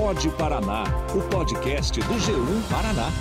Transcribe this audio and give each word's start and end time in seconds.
Pode 0.00 0.30
Paraná, 0.30 0.84
o 1.14 1.20
podcast 1.28 2.00
do 2.00 2.14
G1 2.14 2.62
Paraná. 2.70 3.12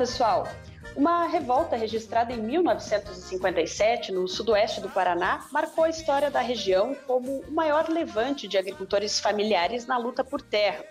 Pessoal. 0.00 0.48
Uma 0.96 1.26
revolta 1.26 1.76
registrada 1.76 2.32
em 2.32 2.38
1957 2.40 4.10
no 4.10 4.26
sudoeste 4.26 4.80
do 4.80 4.88
Paraná 4.88 5.46
marcou 5.52 5.84
a 5.84 5.90
história 5.90 6.30
da 6.30 6.40
região 6.40 6.96
como 7.06 7.40
o 7.40 7.52
maior 7.52 7.86
levante 7.86 8.48
de 8.48 8.56
agricultores 8.56 9.20
familiares 9.20 9.84
na 9.84 9.98
luta 9.98 10.24
por 10.24 10.40
terra. 10.40 10.86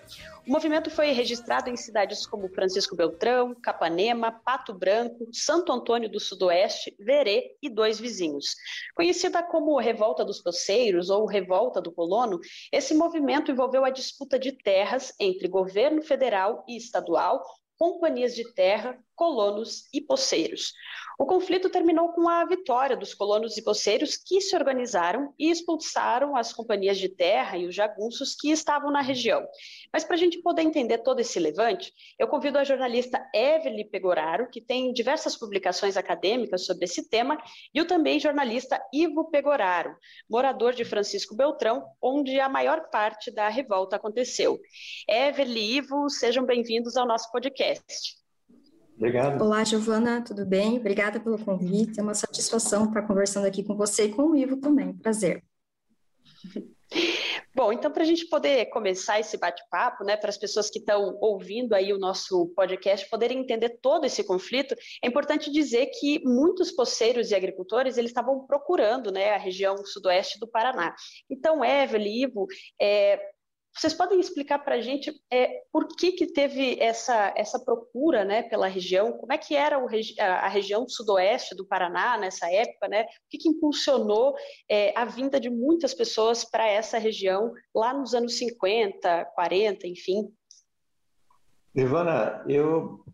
O 0.46 0.50
movimento 0.50 0.90
foi 0.90 1.10
registrado 1.10 1.68
em 1.68 1.76
cidades 1.76 2.24
como 2.24 2.48
Francisco 2.48 2.96
Beltrão, 2.96 3.54
Capanema, 3.54 4.32
Pato 4.32 4.72
Branco, 4.72 5.28
Santo 5.32 5.72
Antônio 5.72 6.08
do 6.08 6.18
Sudoeste, 6.18 6.94
Verê 6.98 7.56
e 7.60 7.68
dois 7.68 8.00
vizinhos. 8.00 8.54
Conhecida 8.94 9.42
como 9.42 9.78
Revolta 9.78 10.24
dos 10.24 10.40
Poceiros 10.40 11.10
ou 11.10 11.26
Revolta 11.26 11.80
do 11.80 11.92
Colono, 11.92 12.38
esse 12.72 12.94
movimento 12.94 13.50
envolveu 13.50 13.84
a 13.84 13.90
disputa 13.90 14.38
de 14.38 14.52
terras 14.52 15.12
entre 15.20 15.46
governo 15.46 16.00
federal 16.00 16.64
e 16.66 16.76
estadual, 16.76 17.44
companhias 17.80 18.34
de 18.34 18.44
terra, 18.52 19.02
colonos 19.20 19.86
e 19.92 20.00
poceiros. 20.00 20.72
O 21.18 21.26
conflito 21.26 21.68
terminou 21.68 22.08
com 22.14 22.26
a 22.26 22.42
vitória 22.46 22.96
dos 22.96 23.12
colonos 23.12 23.58
e 23.58 23.62
poceiros 23.62 24.16
que 24.16 24.40
se 24.40 24.56
organizaram 24.56 25.34
e 25.38 25.50
expulsaram 25.50 26.34
as 26.34 26.54
companhias 26.54 26.96
de 26.96 27.10
terra 27.10 27.58
e 27.58 27.66
os 27.66 27.74
jagunços 27.74 28.34
que 28.34 28.50
estavam 28.50 28.90
na 28.90 29.02
região. 29.02 29.46
Mas 29.92 30.04
para 30.04 30.14
a 30.14 30.18
gente 30.18 30.40
poder 30.40 30.62
entender 30.62 30.96
todo 31.02 31.20
esse 31.20 31.38
levante, 31.38 31.92
eu 32.18 32.28
convido 32.28 32.56
a 32.56 32.64
jornalista 32.64 33.22
Evelyn 33.34 33.90
Pegoraro, 33.90 34.48
que 34.48 34.62
tem 34.62 34.90
diversas 34.90 35.36
publicações 35.36 35.98
acadêmicas 35.98 36.64
sobre 36.64 36.86
esse 36.86 37.06
tema, 37.06 37.36
e 37.74 37.82
o 37.82 37.86
também 37.86 38.18
jornalista 38.18 38.82
Ivo 38.90 39.30
Pegoraro, 39.30 39.94
morador 40.30 40.72
de 40.72 40.86
Francisco 40.86 41.36
Beltrão, 41.36 41.84
onde 42.00 42.40
a 42.40 42.48
maior 42.48 42.88
parte 42.88 43.30
da 43.30 43.50
revolta 43.50 43.96
aconteceu. 43.96 44.58
Evelyn 45.06 45.60
e 45.60 45.76
Ivo, 45.76 46.08
sejam 46.08 46.46
bem-vindos 46.46 46.96
ao 46.96 47.06
nosso 47.06 47.30
podcast. 47.30 48.18
Obrigado. 49.00 49.40
Olá, 49.40 49.64
Giovana, 49.64 50.22
tudo 50.22 50.44
bem? 50.44 50.76
Obrigada 50.76 51.18
pelo 51.18 51.42
convite. 51.42 51.98
É 51.98 52.02
uma 52.02 52.12
satisfação 52.12 52.84
estar 52.84 53.00
conversando 53.00 53.46
aqui 53.46 53.64
com 53.64 53.74
você 53.74 54.04
e 54.04 54.12
com 54.12 54.24
o 54.24 54.36
Ivo 54.36 54.58
também. 54.58 54.92
Prazer. 54.92 55.42
Bom, 57.56 57.72
então 57.72 57.90
para 57.90 58.02
a 58.02 58.06
gente 58.06 58.26
poder 58.26 58.66
começar 58.66 59.18
esse 59.18 59.38
bate-papo, 59.38 60.04
né, 60.04 60.18
para 60.18 60.28
as 60.28 60.36
pessoas 60.36 60.68
que 60.68 60.78
estão 60.80 61.16
ouvindo 61.18 61.72
aí 61.72 61.94
o 61.94 61.98
nosso 61.98 62.48
podcast 62.54 63.08
poderem 63.08 63.38
entender 63.38 63.78
todo 63.80 64.04
esse 64.04 64.22
conflito, 64.22 64.74
é 65.02 65.08
importante 65.08 65.50
dizer 65.50 65.86
que 65.98 66.20
muitos 66.22 66.70
poceiros 66.70 67.30
e 67.30 67.34
agricultores 67.34 67.96
eles 67.96 68.10
estavam 68.10 68.46
procurando, 68.46 69.10
né, 69.10 69.30
a 69.30 69.38
região 69.38 69.78
sudoeste 69.82 70.38
do 70.38 70.46
Paraná. 70.46 70.94
Então, 71.30 71.64
Evelyn, 71.64 72.24
Ivo, 72.24 72.46
é, 72.78 73.18
vocês 73.74 73.94
podem 73.94 74.18
explicar 74.18 74.58
para 74.58 74.74
a 74.74 74.80
gente 74.80 75.12
é, 75.30 75.62
por 75.72 75.86
que, 75.86 76.12
que 76.12 76.26
teve 76.26 76.78
essa, 76.80 77.32
essa 77.36 77.58
procura 77.58 78.24
né, 78.24 78.42
pela 78.42 78.66
região? 78.66 79.12
Como 79.12 79.32
é 79.32 79.38
que 79.38 79.54
era 79.54 79.78
o, 79.78 79.88
a, 80.18 80.48
região 80.48 80.88
sudoeste 80.88 81.54
do 81.54 81.66
Paraná 81.66 82.18
nessa 82.18 82.50
época? 82.50 82.88
Né? 82.88 83.02
O 83.02 83.06
que, 83.30 83.38
que 83.38 83.48
impulsionou 83.48 84.34
é, 84.68 84.92
a 84.98 85.04
vinda 85.04 85.38
de 85.38 85.48
muitas 85.48 85.94
pessoas 85.94 86.44
para 86.44 86.66
essa 86.66 86.98
região 86.98 87.52
lá 87.74 87.94
nos 87.94 88.12
anos 88.12 88.36
50, 88.38 89.26
40, 89.34 89.86
enfim? 89.86 90.28
Ivana, 91.74 92.44
eu 92.48 93.04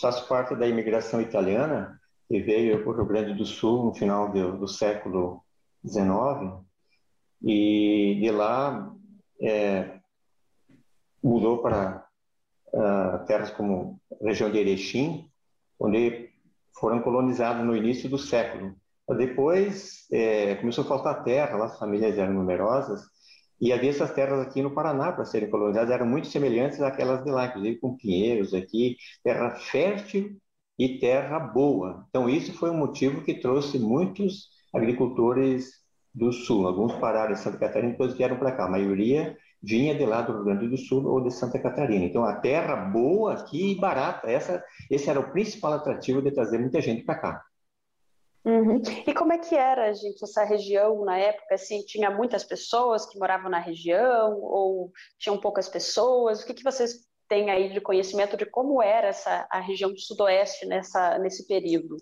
faço 0.00 0.26
parte 0.26 0.56
da 0.56 0.66
imigração 0.66 1.20
italiana 1.20 2.00
que 2.28 2.40
veio 2.40 2.82
para 2.82 2.90
o 2.90 2.96
Rio 2.96 3.06
Grande 3.06 3.34
do 3.34 3.46
Sul 3.46 3.84
no 3.84 3.94
final 3.94 4.32
do, 4.32 4.58
do 4.58 4.66
século 4.66 5.44
XIX 5.86 6.62
e 7.44 8.18
de 8.20 8.30
lá 8.30 8.91
é, 9.42 9.98
mudou 11.22 11.58
para 11.58 12.06
uh, 12.72 13.24
terras 13.26 13.50
como 13.50 14.00
a 14.20 14.28
região 14.28 14.50
de 14.50 14.58
Erechim, 14.58 15.28
onde 15.78 16.30
foram 16.78 17.00
colonizados 17.00 17.64
no 17.64 17.76
início 17.76 18.08
do 18.08 18.18
século. 18.18 18.74
Depois 19.16 20.06
é, 20.10 20.54
começou 20.54 20.84
a 20.84 20.88
faltar 20.88 21.22
terra, 21.22 21.62
as 21.64 21.78
famílias 21.78 22.16
eram 22.16 22.32
numerosas, 22.32 23.02
e 23.60 23.72
havia 23.72 23.90
essas 23.90 24.12
terras 24.12 24.40
aqui 24.40 24.62
no 24.62 24.74
Paraná 24.74 25.12
para 25.12 25.24
serem 25.24 25.50
colonizadas, 25.50 25.90
eram 25.90 26.06
muito 26.06 26.28
semelhantes 26.28 26.80
àquelas 26.80 27.22
de 27.22 27.30
lá, 27.30 27.46
inclusive 27.46 27.78
com 27.78 27.96
pinheiros 27.96 28.54
aqui, 28.54 28.96
terra 29.22 29.50
fértil 29.50 30.36
e 30.78 30.98
terra 30.98 31.38
boa. 31.38 32.06
Então 32.08 32.28
isso 32.28 32.52
foi 32.54 32.70
um 32.70 32.76
motivo 32.76 33.22
que 33.22 33.34
trouxe 33.34 33.78
muitos 33.78 34.48
agricultores 34.74 35.81
do 36.14 36.32
Sul. 36.32 36.66
Alguns 36.66 36.92
pararam 36.94 37.32
em 37.32 37.36
Santa 37.36 37.58
Catarina 37.58 37.88
e 37.88 37.92
depois 37.92 38.14
vieram 38.14 38.38
para 38.38 38.52
cá. 38.52 38.64
A 38.66 38.70
maioria 38.70 39.36
vinha 39.62 39.94
de 39.94 40.04
lá 40.04 40.22
do 40.22 40.32
Rio 40.32 40.44
Grande 40.44 40.68
do 40.68 40.76
Sul 40.76 41.06
ou 41.06 41.20
de 41.22 41.30
Santa 41.30 41.58
Catarina. 41.58 42.04
Então, 42.04 42.24
a 42.24 42.34
terra 42.34 42.76
boa 42.76 43.34
aqui 43.34 43.72
e 43.72 43.78
barata. 43.78 44.30
Essa, 44.30 44.64
esse 44.90 45.08
era 45.08 45.20
o 45.20 45.30
principal 45.30 45.72
atrativo 45.74 46.20
de 46.20 46.32
trazer 46.32 46.58
muita 46.58 46.80
gente 46.80 47.04
para 47.04 47.18
cá. 47.18 47.44
Uhum. 48.44 48.82
E 49.06 49.14
como 49.14 49.32
é 49.32 49.38
que 49.38 49.54
era, 49.54 49.92
gente, 49.94 50.22
essa 50.24 50.42
região 50.42 51.04
na 51.04 51.16
época? 51.16 51.54
Assim, 51.54 51.80
tinha 51.84 52.10
muitas 52.10 52.42
pessoas 52.42 53.06
que 53.06 53.18
moravam 53.18 53.48
na 53.48 53.60
região 53.60 54.36
ou 54.40 54.90
tinham 55.18 55.38
poucas 55.38 55.68
pessoas? 55.68 56.42
O 56.42 56.46
que, 56.46 56.54
que 56.54 56.64
vocês 56.64 57.06
têm 57.28 57.50
aí 57.50 57.72
de 57.72 57.80
conhecimento 57.80 58.36
de 58.36 58.44
como 58.44 58.82
era 58.82 59.08
essa, 59.08 59.46
a 59.48 59.60
região 59.60 59.92
do 59.92 60.00
sudoeste 60.00 60.66
nessa, 60.66 61.18
nesse 61.18 61.46
período? 61.46 61.96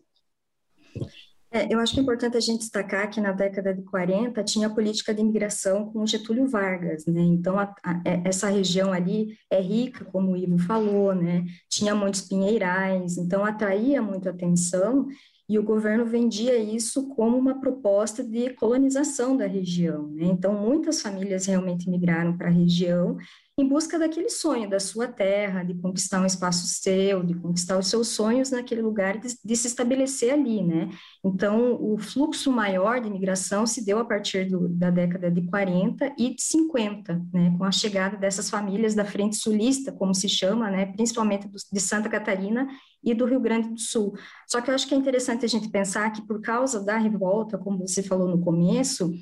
É, 1.52 1.72
eu 1.72 1.80
acho 1.80 1.92
que 1.94 1.98
é 1.98 2.02
importante 2.02 2.36
a 2.36 2.40
gente 2.40 2.60
destacar 2.60 3.10
que 3.10 3.20
na 3.20 3.32
década 3.32 3.74
de 3.74 3.82
40 3.82 4.42
tinha 4.44 4.68
a 4.68 4.70
política 4.70 5.12
de 5.12 5.20
imigração 5.20 5.90
com 5.90 6.06
Getúlio 6.06 6.46
Vargas, 6.46 7.04
né? 7.06 7.20
Então, 7.22 7.58
a, 7.58 7.74
a, 7.82 8.00
é, 8.04 8.22
essa 8.24 8.48
região 8.48 8.92
ali 8.92 9.36
é 9.50 9.60
rica, 9.60 10.04
como 10.04 10.32
o 10.32 10.36
Ivo 10.36 10.58
falou, 10.58 11.12
né? 11.12 11.44
Tinha 11.68 11.92
muitos 11.92 12.20
pinheirais, 12.20 13.18
então 13.18 13.44
atraía 13.44 14.00
muita 14.00 14.30
atenção 14.30 15.08
e 15.50 15.58
o 15.58 15.64
governo 15.64 16.06
vendia 16.06 16.56
isso 16.56 17.08
como 17.08 17.36
uma 17.36 17.60
proposta 17.60 18.22
de 18.22 18.50
colonização 18.50 19.36
da 19.36 19.48
região. 19.48 20.06
Né? 20.06 20.26
Então, 20.26 20.54
muitas 20.54 21.02
famílias 21.02 21.46
realmente 21.46 21.90
migraram 21.90 22.38
para 22.38 22.46
a 22.46 22.52
região 22.52 23.18
em 23.58 23.68
busca 23.68 23.98
daquele 23.98 24.30
sonho 24.30 24.70
da 24.70 24.80
sua 24.80 25.06
terra, 25.06 25.62
de 25.62 25.74
conquistar 25.74 26.20
um 26.20 26.26
espaço 26.26 26.66
seu, 26.66 27.22
de 27.22 27.34
conquistar 27.34 27.78
os 27.78 27.88
seus 27.88 28.08
sonhos 28.08 28.50
naquele 28.50 28.80
lugar, 28.80 29.18
de, 29.18 29.28
de 29.44 29.56
se 29.56 29.66
estabelecer 29.66 30.32
ali, 30.32 30.62
né? 30.62 30.88
Então, 31.22 31.76
o 31.80 31.98
fluxo 31.98 32.50
maior 32.50 33.00
de 33.00 33.08
imigração 33.08 33.66
se 33.66 33.84
deu 33.84 33.98
a 33.98 34.04
partir 34.04 34.48
do, 34.48 34.68
da 34.68 34.90
década 34.90 35.30
de 35.30 35.42
40 35.42 36.14
e 36.16 36.34
de 36.34 36.42
50, 36.42 37.20
né? 37.32 37.54
Com 37.58 37.64
a 37.64 37.72
chegada 37.72 38.16
dessas 38.16 38.48
famílias 38.48 38.94
da 38.94 39.04
frente 39.04 39.36
sulista, 39.36 39.92
como 39.92 40.14
se 40.14 40.28
chama, 40.28 40.70
né? 40.70 40.86
Principalmente 40.86 41.46
do, 41.46 41.58
de 41.70 41.80
Santa 41.80 42.08
Catarina 42.08 42.66
e 43.02 43.14
do 43.14 43.24
Rio 43.24 43.40
Grande 43.40 43.68
do 43.68 43.78
Sul. 43.78 44.14
Só 44.46 44.60
que 44.60 44.70
eu 44.70 44.74
acho 44.74 44.86
que 44.86 44.94
é 44.94 44.96
interessante 44.96 45.39
a 45.44 45.48
gente 45.48 45.68
pensar 45.68 46.10
que 46.10 46.22
por 46.22 46.40
causa 46.40 46.82
da 46.82 46.96
revolta, 46.96 47.58
como 47.58 47.86
você 47.86 48.02
falou 48.02 48.28
no 48.28 48.40
começo, 48.40 49.12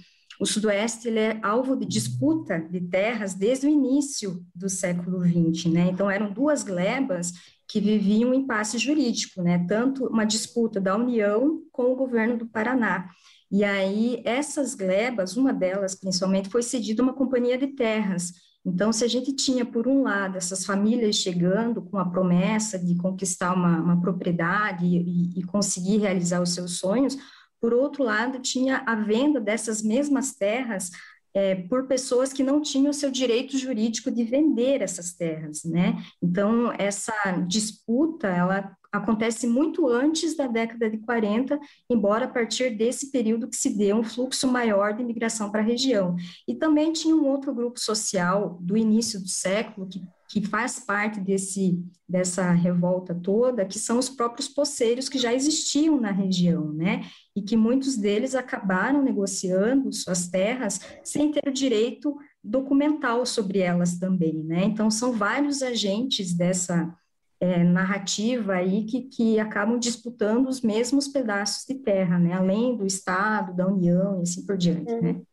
o 0.41 0.47
Sudoeste 0.47 1.09
ele 1.09 1.19
é 1.19 1.41
alvo 1.43 1.77
de 1.77 1.85
disputa 1.85 2.61
de 2.61 2.81
terras 2.81 3.35
desde 3.35 3.67
o 3.67 3.71
início 3.71 4.45
do 4.55 4.69
século 4.69 5.21
XX, 5.21 5.73
né? 5.73 5.89
Então 5.91 6.11
eram 6.11 6.33
duas 6.33 6.63
glebas 6.63 7.33
que 7.67 7.81
viviam 7.81 8.31
um 8.31 8.35
impasse 8.35 8.79
jurídico, 8.79 9.43
né? 9.43 9.65
Tanto 9.69 10.07
uma 10.07 10.25
disputa 10.25 10.81
da 10.81 10.97
União 10.97 11.61
com 11.73 11.93
o 11.93 11.97
governo 11.97 12.39
do 12.39 12.47
Paraná. 12.47 13.11
E 13.51 13.65
aí 13.65 14.23
essas 14.25 14.75
glebas, 14.75 15.37
uma 15.37 15.53
delas 15.53 15.95
principalmente, 15.95 16.49
foi 16.49 16.63
cedida 16.63 17.03
a 17.03 17.05
uma 17.05 17.15
companhia 17.15 17.59
de 17.59 17.69
terras. 17.69 18.33
Então, 18.69 18.93
se 18.93 19.05
a 19.05 19.09
gente 19.09 19.33
tinha, 19.33 19.65
por 19.65 19.89
um 19.89 20.03
lado, 20.03 20.37
essas 20.37 20.65
famílias 20.65 21.17
chegando 21.17 21.83
com 21.83 21.99
a 21.99 22.09
promessa 22.09 22.79
de 22.79 22.95
conquistar 22.97 23.55
uma, 23.55 23.81
uma 23.81 24.01
propriedade 24.01 24.85
e, 24.87 25.39
e 25.39 25.43
conseguir 25.45 25.99
realizar 25.99 26.41
os 26.41 26.55
seus 26.55 26.79
sonhos, 26.79 27.17
por 27.61 27.75
outro 27.75 28.05
lado, 28.05 28.39
tinha 28.39 28.83
a 28.87 28.95
venda 28.95 29.41
dessas 29.41 29.83
mesmas 29.83 30.35
terras 30.35 30.91
é, 31.35 31.55
por 31.55 31.87
pessoas 31.87 32.33
que 32.33 32.43
não 32.43 32.61
tinham 32.61 32.91
o 32.91 32.95
seu 32.95 33.11
direito 33.11 33.59
jurídico 33.59 34.11
de 34.11 34.25
vender 34.25 34.81
essas 34.83 35.13
terras, 35.13 35.65
né? 35.65 36.03
Então, 36.23 36.73
essa 36.79 37.13
disputa, 37.47 38.29
ela 38.29 38.77
acontece 38.93 39.47
muito 39.47 39.87
antes 39.87 40.37
da 40.37 40.47
década 40.47 40.91
de 40.91 40.99
40, 40.99 41.59
embora 41.91 42.25
a 42.25 42.29
partir 42.29 42.71
desse 42.71 43.11
período 43.11 43.49
que 43.49 43.57
se 43.57 43.77
deu 43.77 43.97
um 43.97 44.05
fluxo 44.05 44.47
maior 44.49 44.95
de 44.95 45.03
imigração 45.03 45.51
para 45.51 45.61
a 45.61 45.65
região. 45.65 46.17
E 46.47 46.55
também 46.55 46.93
tinha 46.93 47.15
um 47.15 47.27
outro 47.27 47.55
grupo 47.55 47.79
social 47.79 48.59
do 48.61 48.77
início 48.77 49.21
do 49.21 49.29
século 49.29 49.89
que 49.89 50.01
que 50.29 50.47
faz 50.47 50.79
parte 50.79 51.19
desse, 51.21 51.83
dessa 52.07 52.53
revolta 52.53 53.15
toda, 53.15 53.65
que 53.65 53.79
são 53.79 53.99
os 53.99 54.11
próprios 54.11 54.47
poceiros 54.47 55.09
que 55.09 55.19
já 55.19 55.33
existiam 55.33 55.99
na 55.99 56.11
região, 56.11 56.71
né? 56.71 57.07
E 57.35 57.41
que 57.41 57.57
muitos 57.57 57.97
deles 57.97 58.35
acabaram 58.35 59.03
negociando 59.03 59.91
suas 59.91 60.29
terras 60.29 60.81
sem 61.03 61.33
ter 61.33 61.49
o 61.49 61.53
direito 61.53 62.15
documental 62.45 63.25
sobre 63.25 63.61
elas 63.61 63.99
também, 63.99 64.45
né? 64.45 64.65
Então, 64.65 64.91
são 64.91 65.13
vários 65.13 65.63
agentes 65.63 66.35
dessa 66.35 66.95
é, 67.41 67.63
narrativa 67.63 68.55
aí 68.55 68.85
que, 68.85 69.03
que 69.03 69.39
acabam 69.39 69.79
disputando 69.79 70.49
os 70.49 70.61
mesmos 70.61 71.09
pedaços 71.09 71.65
de 71.67 71.75
terra, 71.83 72.19
né? 72.19 72.33
Além 72.33 72.77
do 72.77 72.87
Estado, 72.87 73.55
da 73.55 73.67
União 73.67 74.19
e 74.19 74.23
assim 74.23 74.45
por 74.45 74.57
diante, 74.57 74.93
né? 75.01 75.11
Uhum. 75.11 75.25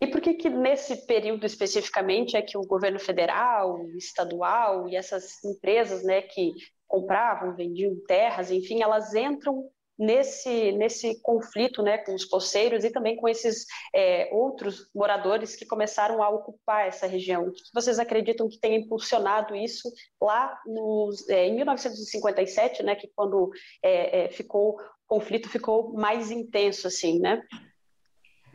E 0.00 0.06
por 0.06 0.20
que 0.20 0.34
que 0.34 0.50
nesse 0.50 1.06
período 1.06 1.46
especificamente 1.46 2.36
é 2.36 2.42
que 2.42 2.58
o 2.58 2.66
governo 2.66 2.98
federal, 2.98 3.86
estadual 3.96 4.88
e 4.88 4.96
essas 4.96 5.42
empresas, 5.44 6.02
né, 6.02 6.20
que 6.20 6.52
compravam, 6.86 7.56
vendiam 7.56 7.96
terras, 8.06 8.50
enfim, 8.50 8.82
elas 8.82 9.14
entram 9.14 9.68
nesse 9.98 10.72
nesse 10.72 11.20
conflito, 11.22 11.82
né, 11.82 11.98
com 11.98 12.14
os 12.14 12.24
poceiros 12.24 12.84
e 12.84 12.90
também 12.90 13.16
com 13.16 13.28
esses 13.28 13.66
é, 13.94 14.28
outros 14.32 14.88
moradores 14.94 15.56
que 15.56 15.66
começaram 15.66 16.22
a 16.22 16.28
ocupar 16.28 16.86
essa 16.86 17.06
região? 17.06 17.48
O 17.48 17.52
que 17.52 17.62
vocês 17.74 17.98
acreditam 17.98 18.48
que 18.48 18.58
tenha 18.58 18.78
impulsionado 18.78 19.54
isso 19.54 19.90
lá 20.20 20.58
nos, 20.66 21.28
é, 21.28 21.46
em 21.46 21.54
1957, 21.56 22.82
né, 22.82 22.94
que 22.94 23.10
quando 23.14 23.50
é, 23.82 24.24
é, 24.24 24.28
ficou 24.28 24.76
o 24.76 24.78
conflito 25.06 25.48
ficou 25.48 25.92
mais 25.92 26.30
intenso, 26.32 26.88
assim, 26.88 27.20
né? 27.20 27.40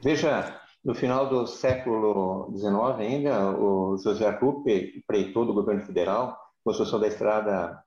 Veja, 0.03 0.59
no 0.83 0.93
final 0.93 1.29
do 1.29 1.47
século 1.47 2.51
XIX 2.57 2.73
ainda, 2.99 3.51
o 3.57 3.97
José 3.97 4.29
Ruppe, 4.29 4.93
empreitou 4.97 5.45
do 5.45 5.53
governo 5.53 5.85
federal, 5.85 6.37
construção 6.63 6.99
da 6.99 7.07
estrada 7.07 7.81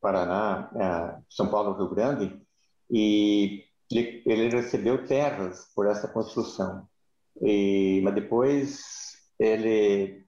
Paraná, 0.00 0.70
é, 0.76 1.22
São 1.28 1.48
Paulo, 1.48 1.72
Rio 1.72 1.88
Grande, 1.88 2.45
e 2.90 3.64
ele, 3.90 4.22
ele 4.26 4.48
recebeu 4.48 5.06
terras 5.06 5.70
por 5.74 5.86
essa 5.86 6.08
construção. 6.08 6.86
E, 7.42 8.00
mas 8.02 8.14
depois 8.14 9.16
ele 9.38 10.24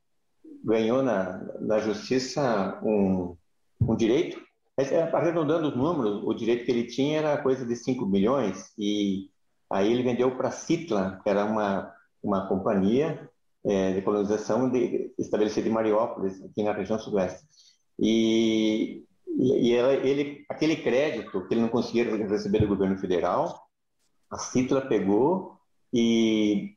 ganhou 0.64 1.02
na, 1.02 1.38
na 1.60 1.78
justiça 1.78 2.80
um, 2.82 3.36
um 3.80 3.96
direito, 3.96 4.40
é, 4.76 5.02
arredondando 5.02 5.68
os 5.68 5.76
números, 5.76 6.22
o 6.24 6.34
direito 6.34 6.64
que 6.64 6.70
ele 6.70 6.84
tinha 6.84 7.18
era 7.18 7.42
coisa 7.42 7.66
de 7.66 7.74
5 7.74 8.06
milhões, 8.06 8.72
e 8.78 9.28
aí 9.70 9.92
ele 9.92 10.02
vendeu 10.02 10.36
para 10.36 10.48
a 10.48 10.52
Citla, 10.52 11.20
que 11.22 11.28
era 11.28 11.44
uma 11.44 11.92
uma 12.22 12.46
companhia 12.48 13.30
é, 13.64 13.92
de 13.92 14.02
colonização 14.02 14.70
de, 14.70 15.12
estabelecida 15.18 15.68
em 15.68 15.72
Mariópolis, 15.72 16.42
aqui 16.42 16.62
na 16.62 16.72
região 16.72 16.98
sudoeste. 16.98 17.44
E, 17.98 19.04
e, 19.38 19.68
e 19.68 19.74
ela, 19.74 19.94
ele, 19.94 20.44
aquele 20.48 20.76
crédito 20.76 21.46
que 21.46 21.54
ele 21.54 21.60
não 21.60 21.68
conseguia 21.68 22.04
receber 22.26 22.58
do 22.58 22.66
governo 22.66 22.98
federal, 22.98 23.62
a 24.28 24.36
Citra 24.36 24.80
pegou 24.80 25.56
e, 25.92 26.74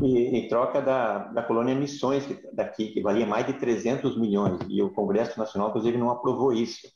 e 0.00 0.38
em 0.38 0.48
troca 0.48 0.80
da, 0.80 1.18
da 1.18 1.42
colônia 1.42 1.74
Missões, 1.74 2.24
que, 2.24 2.34
daqui, 2.52 2.92
que 2.92 3.02
valia 3.02 3.26
mais 3.26 3.46
de 3.46 3.54
300 3.54 4.16
milhões, 4.16 4.60
e 4.68 4.80
o 4.80 4.90
Congresso 4.90 5.36
Nacional, 5.36 5.70
inclusive, 5.70 5.98
não 5.98 6.10
aprovou 6.10 6.52
isso. 6.52 6.86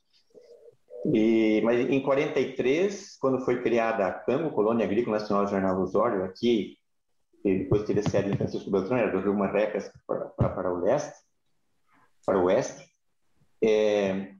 E, 1.13 1.61
mas 1.65 1.81
em 1.91 2.01
43, 2.01 3.17
quando 3.19 3.45
foi 3.45 3.63
criada 3.63 4.07
a 4.07 4.13
CAMO, 4.13 4.53
Colônia 4.53 4.87
Agrícola 4.87 5.19
Nacional 5.19 5.47
Jornal 5.49 5.81
Osório, 5.81 6.25
aqui 6.25 6.77
que 7.43 7.59
depois 7.59 7.85
teria 7.85 8.03
sede 8.03 8.31
em 8.31 8.37
Francisco 8.37 8.71
Beltrão, 8.71 8.97
era 8.97 9.13
do 9.13 9.21
Rio 9.21 9.35
Marrecas 9.35 9.91
para, 10.07 10.27
para, 10.27 10.49
para 10.49 10.75
o 10.75 10.81
leste, 10.81 11.17
para 12.27 12.39
o 12.39 12.45
oeste, 12.45 12.85
é, 13.63 14.35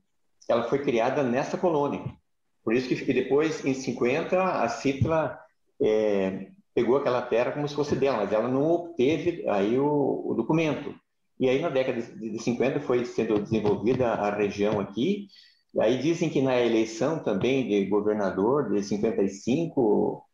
ela 0.49 0.69
foi 0.69 0.79
criada 0.81 1.23
nessa 1.23 1.59
colônia. 1.59 2.03
Por 2.65 2.75
isso 2.75 2.89
que 2.89 3.13
depois, 3.13 3.65
em 3.65 3.75
50, 3.75 4.43
a 4.43 4.69
Citla 4.69 5.39
é, 5.81 6.49
pegou 6.75 6.97
aquela 6.97 7.23
terra 7.23 7.53
como 7.53 7.69
se 7.69 7.75
fosse 7.75 7.95
dela, 7.97 8.19
mas 8.19 8.33
ela 8.33 8.49
não 8.49 8.71
obteve 8.71 9.49
aí 9.49 9.79
o, 9.79 10.25
o 10.27 10.35
documento. 10.35 10.95
E 11.39 11.49
aí, 11.49 11.61
na 11.61 11.69
década 11.69 12.01
de, 12.01 12.31
de 12.31 12.39
50, 12.43 12.81
foi 12.81 13.05
sendo 13.05 13.39
desenvolvida 13.41 14.09
a 14.09 14.35
região 14.35 14.81
aqui. 14.81 15.29
Aí 15.79 15.99
dizem 15.99 16.29
que 16.29 16.41
na 16.41 16.61
eleição 16.61 17.23
também 17.23 17.69
de 17.69 17.87
governador 17.87 18.71
de 18.71 18.83
55, 18.83 20.25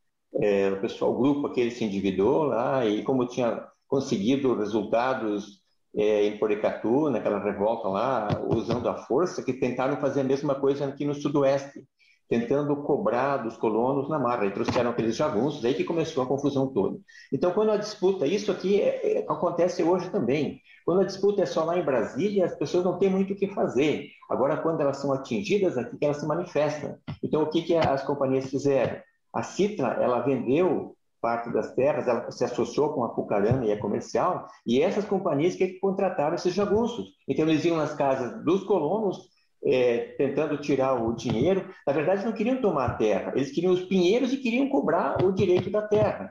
é, 0.40 0.70
o 0.70 0.80
pessoal, 0.80 1.12
o 1.12 1.18
grupo 1.18 1.46
aquele 1.46 1.70
se 1.70 1.84
endividou 1.84 2.44
lá 2.44 2.86
e 2.86 3.02
como 3.02 3.26
tinha 3.26 3.66
conseguido 3.86 4.54
resultados 4.54 5.63
é, 5.96 6.26
em 6.26 6.38
Porecatu, 6.38 7.10
naquela 7.10 7.38
revolta 7.38 7.88
lá, 7.88 8.28
usando 8.48 8.88
a 8.88 8.96
força, 8.96 9.42
que 9.42 9.52
tentaram 9.52 9.96
fazer 9.98 10.20
a 10.20 10.24
mesma 10.24 10.54
coisa 10.54 10.86
aqui 10.86 11.04
no 11.04 11.14
sudoeste, 11.14 11.84
tentando 12.28 12.74
cobrar 12.82 13.38
dos 13.38 13.56
colonos 13.56 14.08
na 14.08 14.18
marra, 14.18 14.46
e 14.46 14.50
trouxeram 14.50 14.90
aqueles 14.90 15.14
jagunços, 15.14 15.64
aí 15.64 15.74
que 15.74 15.84
começou 15.84 16.22
a 16.22 16.26
confusão 16.26 16.72
toda. 16.72 16.98
Então, 17.32 17.52
quando 17.52 17.70
a 17.70 17.76
disputa, 17.76 18.26
isso 18.26 18.50
aqui 18.50 18.80
é, 18.80 19.18
é, 19.18 19.24
acontece 19.28 19.82
hoje 19.82 20.10
também, 20.10 20.60
quando 20.84 21.00
a 21.00 21.04
disputa 21.04 21.42
é 21.42 21.46
só 21.46 21.64
lá 21.64 21.78
em 21.78 21.84
Brasília, 21.84 22.44
as 22.44 22.56
pessoas 22.56 22.84
não 22.84 22.98
têm 22.98 23.08
muito 23.08 23.32
o 23.32 23.36
que 23.36 23.48
fazer. 23.48 24.08
Agora, 24.28 24.56
quando 24.56 24.80
elas 24.80 24.98
são 24.98 25.12
atingidas, 25.12 25.78
aqui 25.78 25.96
que 25.96 26.04
elas 26.04 26.18
se 26.18 26.26
manifestam. 26.26 26.96
Então, 27.22 27.42
o 27.42 27.46
que, 27.46 27.62
que 27.62 27.74
as 27.74 28.02
companhias 28.02 28.46
fizeram? 28.46 28.98
A 29.32 29.42
Citra, 29.42 29.98
ela 30.00 30.20
vendeu 30.20 30.94
parte 31.24 31.50
das 31.50 31.74
terras, 31.74 32.06
ela 32.06 32.30
se 32.30 32.44
associou 32.44 32.92
com 32.92 33.02
a 33.02 33.08
Pucarana 33.08 33.64
e 33.64 33.72
a 33.72 33.80
Comercial, 33.80 34.46
e 34.66 34.82
essas 34.82 35.06
companhias 35.06 35.54
que 35.54 35.80
contrataram 35.80 36.34
esses 36.34 36.52
jagunços. 36.52 37.14
Então, 37.26 37.48
eles 37.48 37.64
iam 37.64 37.78
nas 37.78 37.94
casas 37.94 38.44
dos 38.44 38.62
colonos, 38.64 39.30
é, 39.64 40.14
tentando 40.18 40.58
tirar 40.58 41.02
o 41.02 41.14
dinheiro. 41.14 41.66
Na 41.86 41.94
verdade, 41.94 42.26
não 42.26 42.32
queriam 42.32 42.60
tomar 42.60 42.84
a 42.84 42.94
terra, 42.96 43.32
eles 43.34 43.50
queriam 43.50 43.72
os 43.72 43.80
pinheiros 43.86 44.34
e 44.34 44.36
queriam 44.36 44.68
cobrar 44.68 45.24
o 45.24 45.32
direito 45.32 45.70
da 45.70 45.80
terra. 45.80 46.30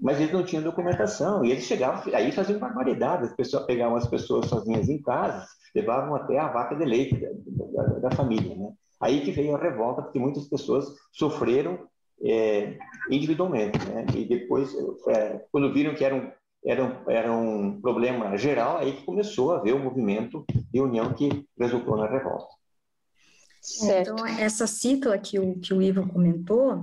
Mas 0.00 0.18
eles 0.18 0.32
não 0.32 0.42
tinham 0.42 0.64
documentação, 0.64 1.44
e 1.44 1.50
eles 1.50 1.64
chegavam, 1.64 2.02
aí 2.14 2.32
faziam 2.32 2.58
barbaridades, 2.58 3.28
as 3.28 3.36
pessoas 3.36 3.66
pegavam 3.66 3.96
as 3.96 4.06
pessoas 4.06 4.46
sozinhas 4.46 4.88
em 4.88 5.02
casa, 5.02 5.46
levavam 5.74 6.14
até 6.14 6.38
a 6.38 6.48
vaca 6.48 6.74
de 6.74 6.86
leite 6.86 7.20
da, 7.20 7.82
da, 7.82 7.98
da 7.98 8.10
família. 8.12 8.56
Né? 8.56 8.72
Aí 8.98 9.20
que 9.20 9.30
veio 9.30 9.54
a 9.54 9.58
revolta, 9.58 10.00
porque 10.00 10.18
muitas 10.18 10.48
pessoas 10.48 10.86
sofreram 11.12 11.91
é, 12.24 12.78
individualmente. 13.10 13.78
Né? 13.88 14.06
E 14.14 14.24
depois, 14.24 14.74
é, 15.08 15.44
quando 15.50 15.72
viram 15.72 15.94
que 15.94 16.04
era 16.04 16.14
um, 16.14 16.30
era, 16.64 16.84
um, 16.84 17.10
era 17.10 17.32
um 17.32 17.80
problema 17.80 18.36
geral, 18.36 18.78
aí 18.78 18.92
que 18.92 19.04
começou 19.04 19.52
a 19.52 19.58
haver 19.58 19.74
o 19.74 19.78
um 19.78 19.84
movimento 19.84 20.44
de 20.72 20.80
união 20.80 21.12
que 21.12 21.44
resultou 21.58 21.96
na 21.96 22.08
revolta. 22.08 22.54
Certo. 23.60 24.12
Então, 24.12 24.26
essa 24.26 24.66
cicla 24.66 25.18
que 25.18 25.38
o, 25.38 25.58
que 25.58 25.72
o 25.72 25.80
Ivo 25.80 26.08
comentou, 26.08 26.82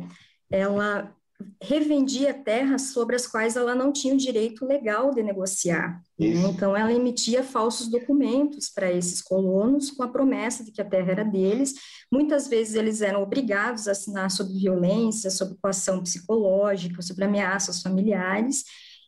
ela 0.50 1.13
revendia 1.62 2.34
terras 2.34 2.93
sobre 2.93 3.15
as 3.15 3.27
quais 3.27 3.55
ela 3.55 3.75
não 3.75 3.91
tinha 3.91 4.13
o 4.13 4.17
direito 4.17 4.65
legal 4.65 5.13
de 5.13 5.22
negociar. 5.22 6.01
Né? 6.17 6.27
Então, 6.50 6.75
ela 6.75 6.91
emitia 6.91 7.43
falsos 7.43 7.88
documentos 7.88 8.69
para 8.69 8.91
esses 8.91 9.22
colonos 9.22 9.91
com 9.91 10.03
a 10.03 10.08
promessa 10.08 10.63
de 10.63 10.72
que 10.72 10.81
a 10.81 10.86
terra 10.86 11.12
era 11.12 11.24
deles. 11.24 11.75
Muitas 12.12 12.48
vezes 12.48 12.75
eles 12.75 13.01
eram 13.01 13.22
obrigados 13.22 13.88
a 13.88 13.91
assinar 13.91 14.31
sobre 14.31 14.53
violência, 14.53 15.29
sobre 15.29 15.58
coação 15.62 16.01
psicológica, 16.01 17.01
sobre 17.01 17.25
ameaças 17.25 17.81
familiares, 17.81 18.63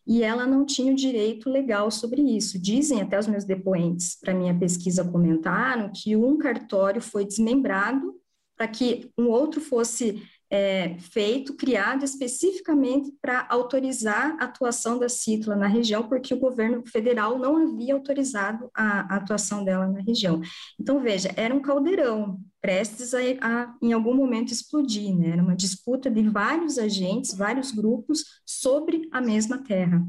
e 0.05 0.23
ela 0.23 0.45
não 0.47 0.65
tinha 0.65 0.91
o 0.91 0.95
direito 0.95 1.49
legal 1.49 1.91
sobre 1.91 2.21
isso. 2.21 2.59
Dizem 2.59 3.01
até 3.01 3.19
os 3.19 3.27
meus 3.27 3.45
depoentes, 3.45 4.17
para 4.19 4.33
minha 4.33 4.57
pesquisa 4.57 5.03
comentaram, 5.03 5.91
que 5.93 6.15
um 6.15 6.37
cartório 6.37 7.01
foi 7.01 7.25
desmembrado 7.25 8.15
para 8.57 8.67
que 8.67 9.09
um 9.17 9.27
outro 9.27 9.59
fosse 9.59 10.21
é, 10.51 10.97
feito, 10.99 11.55
criado 11.55 12.03
especificamente 12.03 13.09
para 13.21 13.47
autorizar 13.49 14.35
a 14.37 14.43
atuação 14.43 14.99
da 14.99 15.07
Citla 15.07 15.55
na 15.55 15.67
região, 15.67 16.03
porque 16.03 16.33
o 16.33 16.39
governo 16.39 16.83
federal 16.85 17.39
não 17.39 17.55
havia 17.55 17.93
autorizado 17.93 18.69
a, 18.75 19.13
a 19.13 19.17
atuação 19.17 19.63
dela 19.63 19.87
na 19.87 20.01
região. 20.01 20.41
Então, 20.79 20.99
veja, 20.99 21.31
era 21.37 21.55
um 21.55 21.61
caldeirão 21.61 22.37
prestes 22.61 23.13
a, 23.13 23.19
a, 23.41 23.73
em 23.81 23.93
algum 23.93 24.13
momento 24.13 24.51
explodir, 24.51 25.17
né? 25.17 25.29
Era 25.29 25.41
uma 25.41 25.55
disputa 25.55 26.11
de 26.11 26.21
vários 26.29 26.77
agentes, 26.77 27.33
vários 27.33 27.71
grupos 27.71 28.23
sobre 28.45 29.07
a 29.11 29.21
mesma 29.21 29.57
terra. 29.59 30.03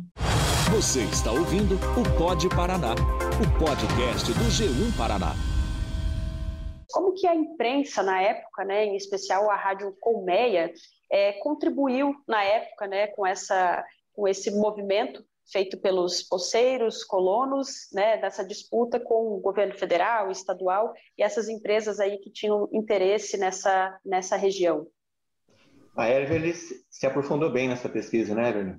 Você 0.74 1.02
está 1.04 1.30
ouvindo 1.30 1.76
o 1.76 2.18
Pod 2.18 2.48
Paraná, 2.48 2.94
o 2.94 3.64
podcast 3.64 4.32
do 4.32 4.44
G1 4.50 4.96
Paraná. 4.96 5.51
Como 6.92 7.14
que 7.14 7.26
a 7.26 7.34
imprensa 7.34 8.02
na 8.02 8.20
época, 8.20 8.64
né, 8.64 8.84
em 8.84 8.96
especial 8.96 9.50
a 9.50 9.56
rádio 9.56 9.96
Colmeia, 10.00 10.72
é, 11.10 11.32
contribuiu 11.34 12.14
na 12.26 12.42
época, 12.44 12.86
né, 12.86 13.08
com 13.08 13.26
essa, 13.26 13.84
com 14.12 14.28
esse 14.28 14.50
movimento 14.50 15.24
feito 15.50 15.78
pelos 15.78 16.22
poceiros, 16.22 17.04
colonos, 17.04 17.88
né, 17.92 18.16
dessa 18.18 18.44
disputa 18.44 19.00
com 19.00 19.34
o 19.34 19.40
governo 19.40 19.74
federal, 19.74 20.30
estadual 20.30 20.94
e 21.18 21.22
essas 21.22 21.48
empresas 21.48 21.98
aí 21.98 22.18
que 22.18 22.30
tinham 22.30 22.68
interesse 22.72 23.36
nessa 23.36 23.98
nessa 24.04 24.36
região. 24.36 24.86
A 25.96 26.08
Evelyn 26.08 26.54
se 26.54 27.06
aprofundou 27.06 27.50
bem 27.50 27.68
nessa 27.68 27.88
pesquisa, 27.88 28.34
né, 28.34 28.48
Evelyn? 28.48 28.78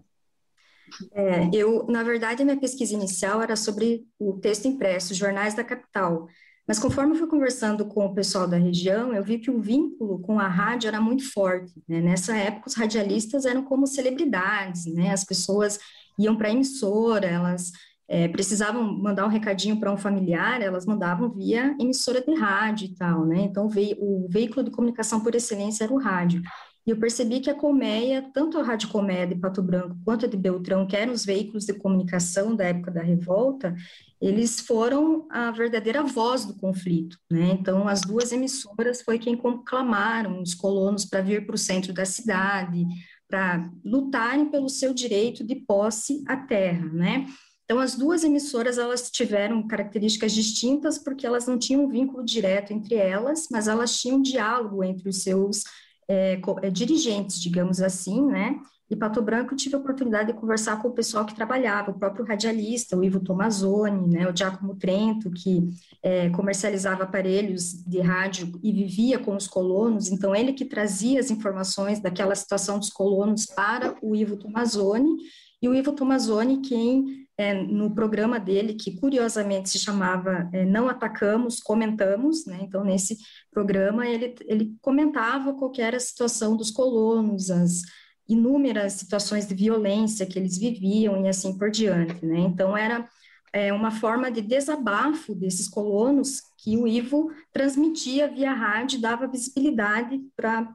É, 1.14 1.50
eu, 1.54 1.86
na 1.88 2.04
verdade, 2.04 2.42
a 2.42 2.46
minha 2.46 2.60
pesquisa 2.60 2.94
inicial 2.94 3.42
era 3.42 3.56
sobre 3.56 4.06
o 4.20 4.40
texto 4.40 4.68
impresso, 4.68 5.14
jornais 5.14 5.54
da 5.54 5.64
capital. 5.64 6.28
Mas 6.68 6.80
conforme 6.80 7.12
eu 7.12 7.18
fui 7.18 7.28
conversando 7.28 7.86
com 7.86 8.06
o 8.06 8.14
pessoal 8.14 8.48
da 8.48 8.58
região, 8.58 9.14
eu 9.14 9.24
vi 9.24 9.38
que 9.38 9.52
o 9.52 9.60
vínculo 9.60 10.20
com 10.20 10.40
a 10.40 10.48
rádio 10.48 10.88
era 10.88 11.02
muito 11.02 11.30
forte. 11.32 11.74
Né? 11.88 12.00
Nessa 12.00 12.36
época, 12.36 12.70
os 12.70 12.76
radialistas 12.76 13.46
eram 13.46 13.64
como 13.64 13.86
celebridades, 13.86 14.86
né? 14.86 15.12
As 15.12 15.26
pessoas 15.26 15.78
iam 16.18 16.38
para 16.38 16.48
a 16.48 16.52
emissora, 16.52 17.26
elas 17.28 17.72
é, 18.08 18.28
precisavam 18.28 18.84
mandar 18.98 19.26
um 19.26 19.30
recadinho 19.30 19.80
para 19.80 19.92
um 19.92 19.98
familiar, 19.98 20.62
elas 20.62 20.86
mandavam 20.86 21.30
via 21.30 21.76
emissora 21.80 22.22
de 22.22 22.34
rádio 22.34 22.86
e 22.86 22.96
tal, 22.96 23.26
né? 23.26 23.42
Então, 23.42 23.66
o 23.66 24.28
veículo 24.30 24.64
de 24.64 24.72
comunicação 24.72 25.22
por 25.22 25.36
excelência 25.36 25.84
era 25.84 25.94
o 25.94 26.00
rádio. 26.00 26.42
E 26.86 26.90
eu 26.90 26.98
percebi 26.98 27.40
que 27.40 27.50
a 27.50 27.56
colmeia, 27.56 28.30
tanto 28.34 28.58
a 28.58 28.64
Rádio 28.64 28.90
Colmeia 28.90 29.26
de 29.26 29.36
Pato 29.36 29.64
Branco 29.64 29.96
quanto 30.04 30.26
a 30.26 30.28
de 30.28 30.36
Beltrão, 30.36 30.86
que 30.86 30.98
eram 30.98 31.14
os 31.14 31.24
veículos 31.24 31.66
de 31.66 31.74
comunicação 31.74 32.54
da 32.54 32.66
época 32.66 32.92
da 32.92 33.02
revolta, 33.02 33.74
eles 34.20 34.60
foram 34.60 35.26
a 35.30 35.50
verdadeira 35.52 36.04
voz 36.04 36.44
do 36.44 36.56
conflito, 36.56 37.18
né? 37.32 37.52
Então, 37.52 37.88
as 37.88 38.02
duas 38.02 38.34
emissoras 38.34 39.02
foi 39.02 39.18
quem 39.18 39.38
conclamaram 39.38 40.42
os 40.42 40.54
colonos 40.54 41.06
para 41.06 41.22
vir 41.22 41.46
para 41.46 41.56
o 41.56 41.58
centro 41.58 41.94
da 41.94 42.06
cidade, 42.06 42.86
para 43.30 43.70
lutarem 43.84 44.50
pelo 44.50 44.68
seu 44.68 44.94
direito 44.94 45.44
de 45.44 45.56
posse 45.56 46.22
à 46.28 46.36
terra, 46.36 46.86
né? 46.86 47.26
Então, 47.64 47.80
as 47.80 47.96
duas 47.96 48.26
emissoras, 48.26 48.78
elas 48.78 49.10
tiveram 49.10 49.66
características 49.66 50.34
distintas 50.34 50.98
porque 50.98 51.26
elas 51.26 51.48
não 51.48 51.58
tinham 51.58 51.86
um 51.86 51.90
vínculo 51.90 52.24
direto 52.24 52.74
entre 52.74 52.96
elas, 52.96 53.48
mas 53.50 53.70
elas 53.70 53.98
tinham 53.98 54.18
um 54.18 54.22
diálogo 54.22 54.84
entre 54.84 55.08
os 55.08 55.24
seus 55.24 55.64
é, 56.08 56.40
é, 56.62 56.70
dirigentes, 56.70 57.42
digamos 57.42 57.82
assim, 57.82 58.26
né? 58.26 58.60
E 58.90 58.96
Pato 58.96 59.22
Branco 59.22 59.56
tive 59.56 59.76
a 59.76 59.80
oportunidade 59.80 60.32
de 60.32 60.40
conversar 60.40 60.80
com 60.80 60.90
o 60.90 60.94
pessoal 60.94 61.26
que 61.26 61.34
trabalhava, 61.34 61.90
o 61.90 61.98
próprio 61.98 62.26
radialista, 62.26 62.96
o 62.96 63.04
Ivo 63.04 63.20
Tomazoni, 63.20 64.08
né, 64.08 64.30
o 64.30 64.36
Giacomo 64.36 64.76
Trento, 64.76 65.32
que 65.32 65.68
é, 66.04 66.30
comercializava 66.30 67.04
aparelhos 67.04 67.84
de 67.86 68.00
rádio 68.02 68.52
e 68.62 68.72
vivia 68.72 69.18
com 69.18 69.36
os 69.36 69.48
colonos, 69.48 70.12
então 70.12 70.36
ele 70.36 70.54
que 70.54 70.66
trazia 70.66 71.20
as 71.20 71.32
informações 71.32 72.00
daquela 72.00 72.36
situação 72.36 72.78
dos 72.78 72.90
colonos 72.90 73.48
para 73.48 73.96
o 74.02 74.16
Ivo 74.16 74.38
Tomazoni, 74.38 75.16
e 75.60 75.68
o 75.68 75.74
Ivo 75.74 75.94
Tomazoni, 75.94 76.60
quem 76.60 77.23
é, 77.38 77.54
no 77.54 77.94
programa 77.94 78.40
dele, 78.40 78.76
que 78.76 79.00
curiosamente 79.00 79.70
se 79.70 79.80
chamava 79.80 80.50
é, 80.54 80.66
Não 80.66 80.88
Atacamos, 80.88 81.60
Comentamos, 81.60 82.46
né? 82.46 82.60
então 82.62 82.84
nesse 82.84 83.18
programa 83.52 84.08
ele, 84.08 84.36
ele 84.46 84.76
comentava 84.82 85.54
qual 85.54 85.72
era 85.78 85.98
a 85.98 86.00
situação 86.00 86.56
dos 86.56 86.70
colonos, 86.70 87.50
as 87.50 87.82
inúmeras 88.28 88.94
situações 88.94 89.48
de 89.48 89.54
violência 89.54 90.26
que 90.26 90.40
eles 90.40 90.58
viviam 90.58 91.24
e 91.24 91.28
assim 91.28 91.58
por 91.58 91.70
diante. 91.70 92.26
Né? 92.26 92.40
Então 92.40 92.78
era 92.78 93.08
é, 93.52 93.74
uma 93.74 93.92
forma 93.92 94.32
de 94.32 94.42
desabafo 94.42 95.36
desses 95.36 95.68
colonos 95.68 96.42
que 96.58 96.78
o 96.78 96.88
Ivo 96.88 97.32
transmitia 97.52 98.28
via 98.28 98.54
rádio, 98.54 99.02
dava 99.02 99.28
visibilidade 99.28 100.20
para 100.36 100.74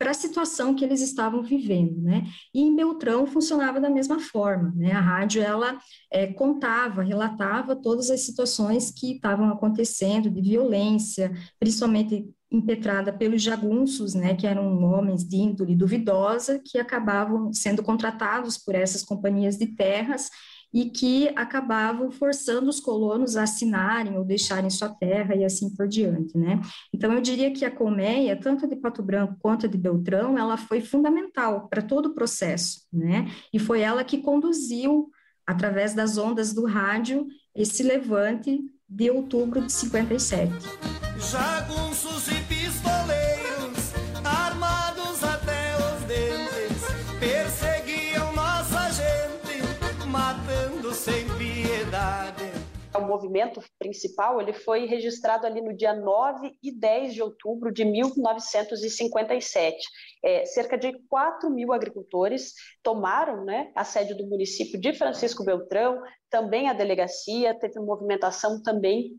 para 0.00 0.12
a 0.12 0.14
situação 0.14 0.74
que 0.74 0.82
eles 0.82 1.02
estavam 1.02 1.42
vivendo, 1.42 2.00
né? 2.00 2.24
E 2.54 2.62
em 2.62 2.74
Beltrão 2.74 3.26
funcionava 3.26 3.78
da 3.78 3.90
mesma 3.90 4.18
forma, 4.18 4.72
né? 4.74 4.92
A 4.92 5.00
rádio 5.00 5.42
ela 5.42 5.78
é, 6.10 6.26
contava, 6.28 7.02
relatava 7.02 7.76
todas 7.76 8.10
as 8.10 8.22
situações 8.22 8.90
que 8.90 9.16
estavam 9.16 9.50
acontecendo 9.50 10.30
de 10.30 10.40
violência, 10.40 11.30
principalmente 11.58 12.26
impetrada 12.50 13.12
pelos 13.12 13.42
jagunços, 13.42 14.14
né? 14.14 14.34
Que 14.34 14.46
eram 14.46 14.82
homens 14.84 15.22
de 15.22 15.36
índole 15.36 15.76
duvidosa 15.76 16.58
que 16.64 16.78
acabavam 16.78 17.52
sendo 17.52 17.82
contratados 17.82 18.56
por 18.56 18.74
essas 18.74 19.02
companhias 19.02 19.58
de 19.58 19.66
terras 19.66 20.30
e 20.72 20.88
que 20.88 21.28
acabavam 21.36 22.10
forçando 22.10 22.70
os 22.70 22.78
colonos 22.78 23.36
a 23.36 23.42
assinarem 23.42 24.16
ou 24.16 24.24
deixarem 24.24 24.70
sua 24.70 24.88
terra 24.88 25.34
e 25.34 25.44
assim 25.44 25.74
por 25.74 25.88
diante, 25.88 26.36
né? 26.38 26.60
Então, 26.94 27.12
eu 27.12 27.20
diria 27.20 27.52
que 27.52 27.64
a 27.64 27.70
colmeia, 27.70 28.38
tanto 28.38 28.66
de 28.68 28.76
Pato 28.76 29.02
Branco 29.02 29.36
quanto 29.40 29.68
de 29.68 29.76
Beltrão, 29.76 30.38
ela 30.38 30.56
foi 30.56 30.80
fundamental 30.80 31.68
para 31.68 31.82
todo 31.82 32.06
o 32.06 32.14
processo, 32.14 32.82
né? 32.92 33.28
E 33.52 33.58
foi 33.58 33.80
ela 33.80 34.04
que 34.04 34.18
conduziu, 34.18 35.10
através 35.46 35.94
das 35.94 36.16
ondas 36.16 36.52
do 36.52 36.66
rádio, 36.66 37.26
esse 37.54 37.82
levante 37.82 38.60
de 38.88 39.10
outubro 39.10 39.60
de 39.60 39.72
57. 39.72 40.52
Jagunços 41.18 42.28
e 42.28 42.39
O 53.00 53.06
movimento 53.06 53.62
principal 53.78 54.40
ele 54.40 54.52
foi 54.52 54.86
registrado 54.86 55.46
ali 55.46 55.60
no 55.60 55.74
dia 55.74 55.94
9 55.94 56.52
e 56.62 56.70
10 56.70 57.14
de 57.14 57.22
outubro 57.22 57.72
de 57.72 57.84
1957. 57.84 59.76
É, 60.22 60.44
cerca 60.44 60.76
de 60.76 60.92
4 61.08 61.50
mil 61.50 61.72
agricultores 61.72 62.52
tomaram 62.82 63.44
né, 63.44 63.72
a 63.74 63.84
sede 63.84 64.14
do 64.14 64.26
município 64.26 64.78
de 64.78 64.92
Francisco 64.92 65.44
Beltrão, 65.44 66.00
também 66.28 66.68
a 66.68 66.72
delegacia, 66.72 67.58
teve 67.58 67.80
movimentação 67.80 68.62
também 68.62 69.18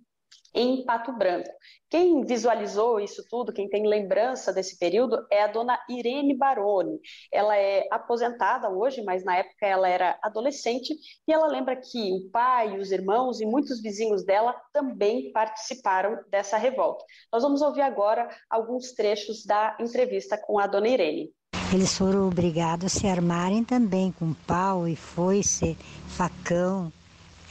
em 0.53 0.83
Pato 0.85 1.13
Branco. 1.13 1.50
Quem 1.89 2.25
visualizou 2.25 3.00
isso 3.00 3.23
tudo, 3.29 3.53
quem 3.53 3.69
tem 3.69 3.88
lembrança 3.88 4.53
desse 4.53 4.77
período, 4.77 5.25
é 5.29 5.43
a 5.43 5.47
dona 5.47 5.79
Irene 5.89 6.35
Baroni. 6.35 7.00
Ela 7.31 7.57
é 7.57 7.88
aposentada 7.91 8.69
hoje, 8.69 9.01
mas 9.03 9.23
na 9.23 9.38
época 9.38 9.65
ela 9.65 9.88
era 9.88 10.17
adolescente, 10.21 10.93
e 11.27 11.33
ela 11.33 11.47
lembra 11.47 11.75
que 11.75 12.13
o 12.13 12.29
pai, 12.31 12.77
os 12.77 12.91
irmãos 12.91 13.41
e 13.41 13.45
muitos 13.45 13.81
vizinhos 13.81 14.23
dela 14.23 14.55
também 14.73 15.31
participaram 15.31 16.17
dessa 16.29 16.57
revolta. 16.57 17.03
Nós 17.31 17.43
vamos 17.43 17.61
ouvir 17.61 17.81
agora 17.81 18.29
alguns 18.50 18.93
trechos 18.93 19.45
da 19.45 19.75
entrevista 19.79 20.38
com 20.38 20.59
a 20.59 20.67
dona 20.67 20.88
Irene. 20.88 21.29
Eles 21.73 21.97
foram 21.97 22.27
obrigados 22.27 22.85
a 22.85 23.00
se 23.00 23.07
armarem 23.07 23.63
também 23.63 24.11
com 24.11 24.33
pau 24.33 24.88
e 24.88 24.95
foice, 24.95 25.77
facão, 26.07 26.91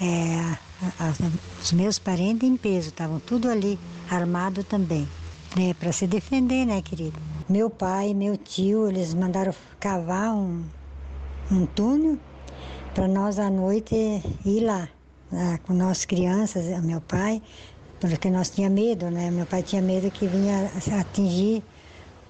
é, 0.00 0.56
os 1.60 1.72
meus 1.72 1.98
parentes 1.98 2.48
em 2.48 2.56
peso, 2.56 2.88
estavam 2.88 3.20
tudo 3.20 3.50
ali, 3.50 3.78
armado 4.10 4.64
também, 4.64 5.06
né, 5.56 5.74
para 5.74 5.92
se 5.92 6.06
defender, 6.06 6.64
né, 6.64 6.80
querido? 6.80 7.18
Meu 7.48 7.68
pai, 7.68 8.14
meu 8.14 8.36
tio, 8.36 8.88
eles 8.88 9.12
mandaram 9.12 9.52
cavar 9.78 10.34
um, 10.34 10.64
um 11.50 11.66
túnel 11.66 12.18
para 12.94 13.06
nós 13.06 13.38
à 13.38 13.50
noite 13.50 13.94
ir 14.44 14.60
lá, 14.60 14.88
lá 15.30 15.58
com 15.58 15.74
nós 15.74 16.04
crianças, 16.04 16.66
meu 16.82 17.00
pai, 17.00 17.42
porque 18.00 18.30
nós 18.30 18.50
tinha 18.50 18.70
medo, 18.70 19.10
né? 19.10 19.30
Meu 19.30 19.44
pai 19.44 19.62
tinha 19.62 19.82
medo 19.82 20.10
que 20.10 20.26
vinha 20.26 20.70
atingir 20.98 21.62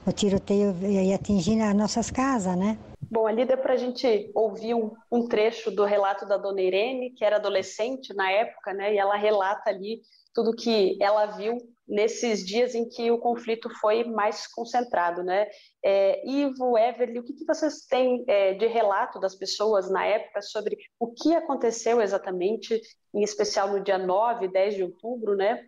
o 0.07 0.13
tiroteio 0.13 0.75
ia 0.83 1.15
atingir 1.15 1.61
as 1.61 1.75
nossas 1.75 2.11
casas, 2.11 2.57
né? 2.57 2.77
Bom, 3.11 3.27
ali 3.27 3.45
deu 3.45 3.59
para 3.59 3.75
a 3.75 3.77
gente 3.77 4.31
ouvir 4.35 4.75
um, 4.75 4.93
um, 5.11 5.27
trecho 5.27 5.71
do 5.71 5.85
relato 5.85 6.25
da 6.27 6.37
dona 6.37 6.63
Irene, 6.63 7.11
que 7.11 7.25
era 7.25 7.37
adolescente 7.37 8.15
na 8.15 8.31
época, 8.31 8.73
né? 8.73 8.95
E 8.95 8.99
ela 8.99 9.17
relata 9.17 9.69
ali 9.69 10.01
tudo 10.33 10.55
que 10.55 10.97
ela 11.03 11.27
viu 11.27 11.59
nesses 11.89 12.47
dias 12.47 12.73
em 12.73 12.89
que 12.89 13.11
o 13.11 13.19
conflito 13.19 13.69
foi 13.81 14.05
mais 14.05 14.47
concentrado, 14.47 15.25
né? 15.25 15.49
É, 15.85 16.25
Ivo, 16.25 16.79
Everly, 16.79 17.19
o 17.19 17.25
que, 17.25 17.33
que 17.33 17.45
vocês 17.45 17.85
têm 17.87 18.25
é, 18.29 18.55
de 18.55 18.69
relato 18.69 19.19
das 19.19 19.35
pessoas 19.35 19.91
na 19.91 20.07
época 20.07 20.41
sobre 20.41 20.79
o 21.01 21.13
que 21.13 21.35
aconteceu 21.35 22.01
exatamente, 22.01 22.81
em 23.13 23.23
especial 23.25 23.73
no 23.73 23.83
dia 23.83 23.99
9 23.99 24.45
e 24.45 24.53
10 24.53 24.75
de 24.77 24.85
outubro, 24.85 25.35
né? 25.35 25.67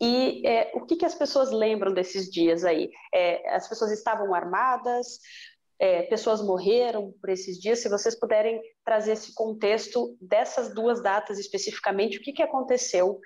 E 0.00 0.46
é, 0.46 0.70
o 0.74 0.86
que, 0.86 0.94
que 0.94 1.04
as 1.04 1.16
pessoas 1.16 1.50
lembram 1.50 1.92
desses 1.92 2.30
dias 2.30 2.64
aí? 2.64 2.88
É, 3.12 3.52
as 3.52 3.68
pessoas 3.68 3.90
estavam 3.90 4.32
armadas, 4.32 5.18
é, 5.78 6.02
pessoas 6.02 6.42
morreram 6.42 7.14
por 7.20 7.30
esses 7.30 7.58
dias. 7.58 7.80
Se 7.80 7.88
vocês 7.88 8.18
puderem 8.18 8.60
trazer 8.84 9.12
esse 9.12 9.32
contexto 9.34 10.16
dessas 10.20 10.74
duas 10.74 11.02
datas 11.02 11.38
especificamente, 11.38 12.18
o 12.18 12.20
que, 12.20 12.32
que 12.32 12.42
aconteceu 12.42 13.18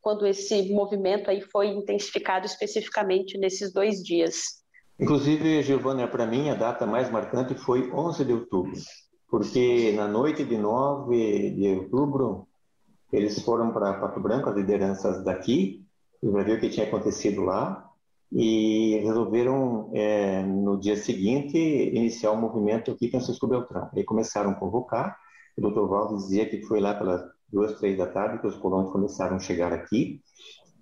quando 0.00 0.26
esse 0.26 0.72
movimento 0.72 1.30
aí 1.30 1.40
foi 1.40 1.68
intensificado 1.68 2.46
especificamente 2.46 3.38
nesses 3.38 3.72
dois 3.72 4.02
dias? 4.02 4.60
Inclusive, 4.98 5.62
Giovana, 5.62 6.08
para 6.08 6.26
mim 6.26 6.50
a 6.50 6.54
data 6.54 6.86
mais 6.86 7.10
marcante 7.10 7.54
foi 7.54 7.90
11 7.90 8.24
de 8.24 8.32
outubro, 8.32 8.72
porque 9.28 9.92
na 9.92 10.08
noite 10.08 10.44
de 10.44 10.58
9 10.58 11.50
de 11.50 11.68
outubro 11.76 12.46
eles 13.12 13.40
foram 13.42 13.72
para 13.72 13.98
Pato 13.98 14.20
Branco, 14.20 14.50
as 14.50 14.56
lideranças 14.56 15.24
daqui, 15.24 15.84
para 16.20 16.44
ver 16.44 16.58
o 16.58 16.60
que 16.60 16.68
tinha 16.68 16.86
acontecido 16.86 17.42
lá 17.42 17.89
e 18.32 19.00
resolveram, 19.02 19.90
é, 19.94 20.42
no 20.42 20.78
dia 20.78 20.96
seguinte, 20.96 21.58
iniciar 21.58 22.30
o 22.30 22.34
um 22.34 22.40
movimento 22.40 22.92
aqui 22.92 23.06
em 23.06 23.10
Francisco 23.10 23.46
Beltrão. 23.46 23.90
E 23.96 24.04
começaram 24.04 24.50
a 24.50 24.54
convocar, 24.54 25.16
o 25.56 25.60
doutor 25.60 25.88
Valdo 25.88 26.16
dizia 26.16 26.48
que 26.48 26.62
foi 26.62 26.80
lá 26.80 26.94
pelas 26.94 27.22
duas, 27.52 27.78
três 27.78 27.98
da 27.98 28.06
tarde 28.06 28.40
que 28.40 28.46
os 28.46 28.56
colonos 28.56 28.92
começaram 28.92 29.36
a 29.36 29.40
chegar 29.40 29.72
aqui, 29.72 30.20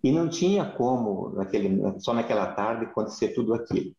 e 0.04 0.12
não 0.12 0.28
tinha 0.28 0.64
como, 0.64 1.30
naquele, 1.30 1.98
só 2.00 2.12
naquela 2.12 2.52
tarde, 2.52 2.84
acontecer 2.84 3.28
tudo 3.28 3.54
aquilo. 3.54 3.92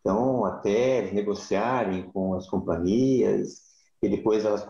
Então, 0.00 0.44
até 0.44 1.12
negociarem 1.12 2.10
com 2.10 2.34
as 2.34 2.48
companhias, 2.48 3.66
e 4.02 4.08
depois 4.08 4.44
elas 4.44 4.64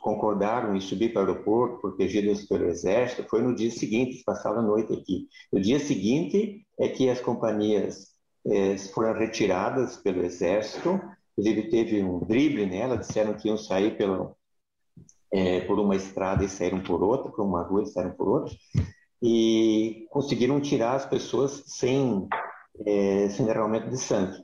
concordaram 0.00 0.74
em 0.74 0.80
subir 0.80 1.12
para 1.12 1.22
o 1.22 1.26
aeroporto, 1.28 1.80
protegidas 1.80 2.46
pelo 2.46 2.64
exército, 2.64 3.28
foi 3.28 3.42
no 3.42 3.54
dia 3.54 3.70
seguinte, 3.70 4.22
passaram 4.24 4.60
a 4.60 4.62
noite 4.62 4.92
aqui. 4.94 5.28
No 5.52 5.60
dia 5.60 5.78
seguinte 5.78 6.66
é 6.78 6.88
que 6.88 7.10
as 7.10 7.20
companhias 7.20 8.08
é, 8.46 8.78
foram 8.78 9.12
retiradas 9.18 9.96
pelo 9.96 10.22
exército, 10.22 10.98
inclusive 11.32 11.68
teve 11.68 12.02
um 12.02 12.20
drible 12.20 12.66
nela, 12.66 12.96
disseram 12.96 13.34
que 13.34 13.48
iam 13.48 13.58
sair 13.58 13.96
pelo, 13.98 14.34
é, 15.30 15.60
por 15.60 15.78
uma 15.78 15.94
estrada 15.94 16.44
e 16.44 16.48
saíram 16.48 16.80
por 16.80 17.02
outra, 17.02 17.30
por 17.30 17.44
uma 17.44 17.62
rua 17.62 17.82
e 17.82 17.86
saíram 17.86 18.12
por 18.12 18.28
outra, 18.28 18.54
e 19.22 20.06
conseguiram 20.10 20.60
tirar 20.60 20.94
as 20.94 21.04
pessoas 21.04 21.64
sem, 21.66 22.26
é, 22.86 23.28
sem 23.28 23.44
derramamento 23.44 23.90
de 23.90 23.98
sangue. 23.98 24.42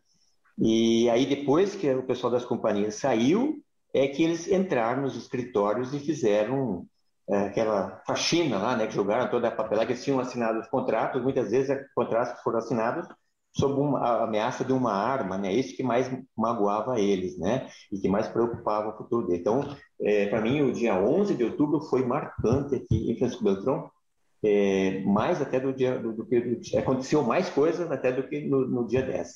E 0.59 1.09
aí 1.09 1.27
depois 1.27 1.75
que 1.75 1.91
o 1.91 2.07
pessoal 2.07 2.31
das 2.31 2.45
companhias 2.45 2.97
saiu, 2.97 3.64
é 3.95 4.09
que 4.09 4.23
eles 4.25 4.49
entraram 4.49 5.03
nos 5.03 5.17
escritórios 5.17 5.95
e 5.95 6.01
fizeram 6.01 6.87
é, 7.29 7.47
aquela 7.47 8.03
faxina 8.07 8.59
lá, 8.59 8.77
né, 8.77 8.87
que 8.87 8.95
jogaram 8.95 9.31
toda 9.31 9.49
a 9.49 9.51
papelada, 9.53 9.87
que 9.87 9.93
eles 9.93 10.05
tinham 10.05 10.21
assinado 10.21 10.59
os 10.59 10.69
contratos, 10.69 11.23
muitas 11.23 11.51
vezes 11.51 11.71
os 11.71 11.93
contratos 11.95 12.43
foram 12.43 12.59
assinados 12.59 13.07
sob 13.57 13.81
uma, 13.81 14.01
a 14.01 14.25
ameaça 14.25 14.65
de 14.65 14.73
uma 14.73 14.93
arma, 14.93 15.39
né? 15.39 15.53
Isso 15.53 15.77
que 15.77 15.83
mais 15.83 16.11
magoava 16.37 16.99
eles, 16.99 17.39
né? 17.39 17.69
E 17.93 18.01
que 18.01 18.09
mais 18.09 18.27
preocupava 18.29 18.89
o 18.89 18.97
futuro 18.97 19.27
dele. 19.27 19.39
Então, 19.41 19.77
é, 20.01 20.27
para 20.27 20.41
mim, 20.41 20.63
o 20.63 20.73
dia 20.73 20.97
11 20.97 21.35
de 21.37 21.45
outubro 21.45 21.81
foi 21.83 22.05
marcante 22.05 22.75
aqui 22.75 23.13
em 23.13 23.17
Francisco 23.17 23.45
Beltrão, 23.45 23.89
é, 24.45 25.03
mais 25.07 25.41
até 25.41 25.59
do 25.59 25.73
dia 25.73 25.99
do, 25.99 26.13
do 26.13 26.27
que 26.27 26.77
aconteceu 26.77 27.23
mais 27.23 27.49
coisas 27.49 27.91
até 27.91 28.13
do 28.13 28.23
que 28.29 28.43
no, 28.43 28.67
no 28.69 28.87
dia 28.87 29.03
10. 29.03 29.29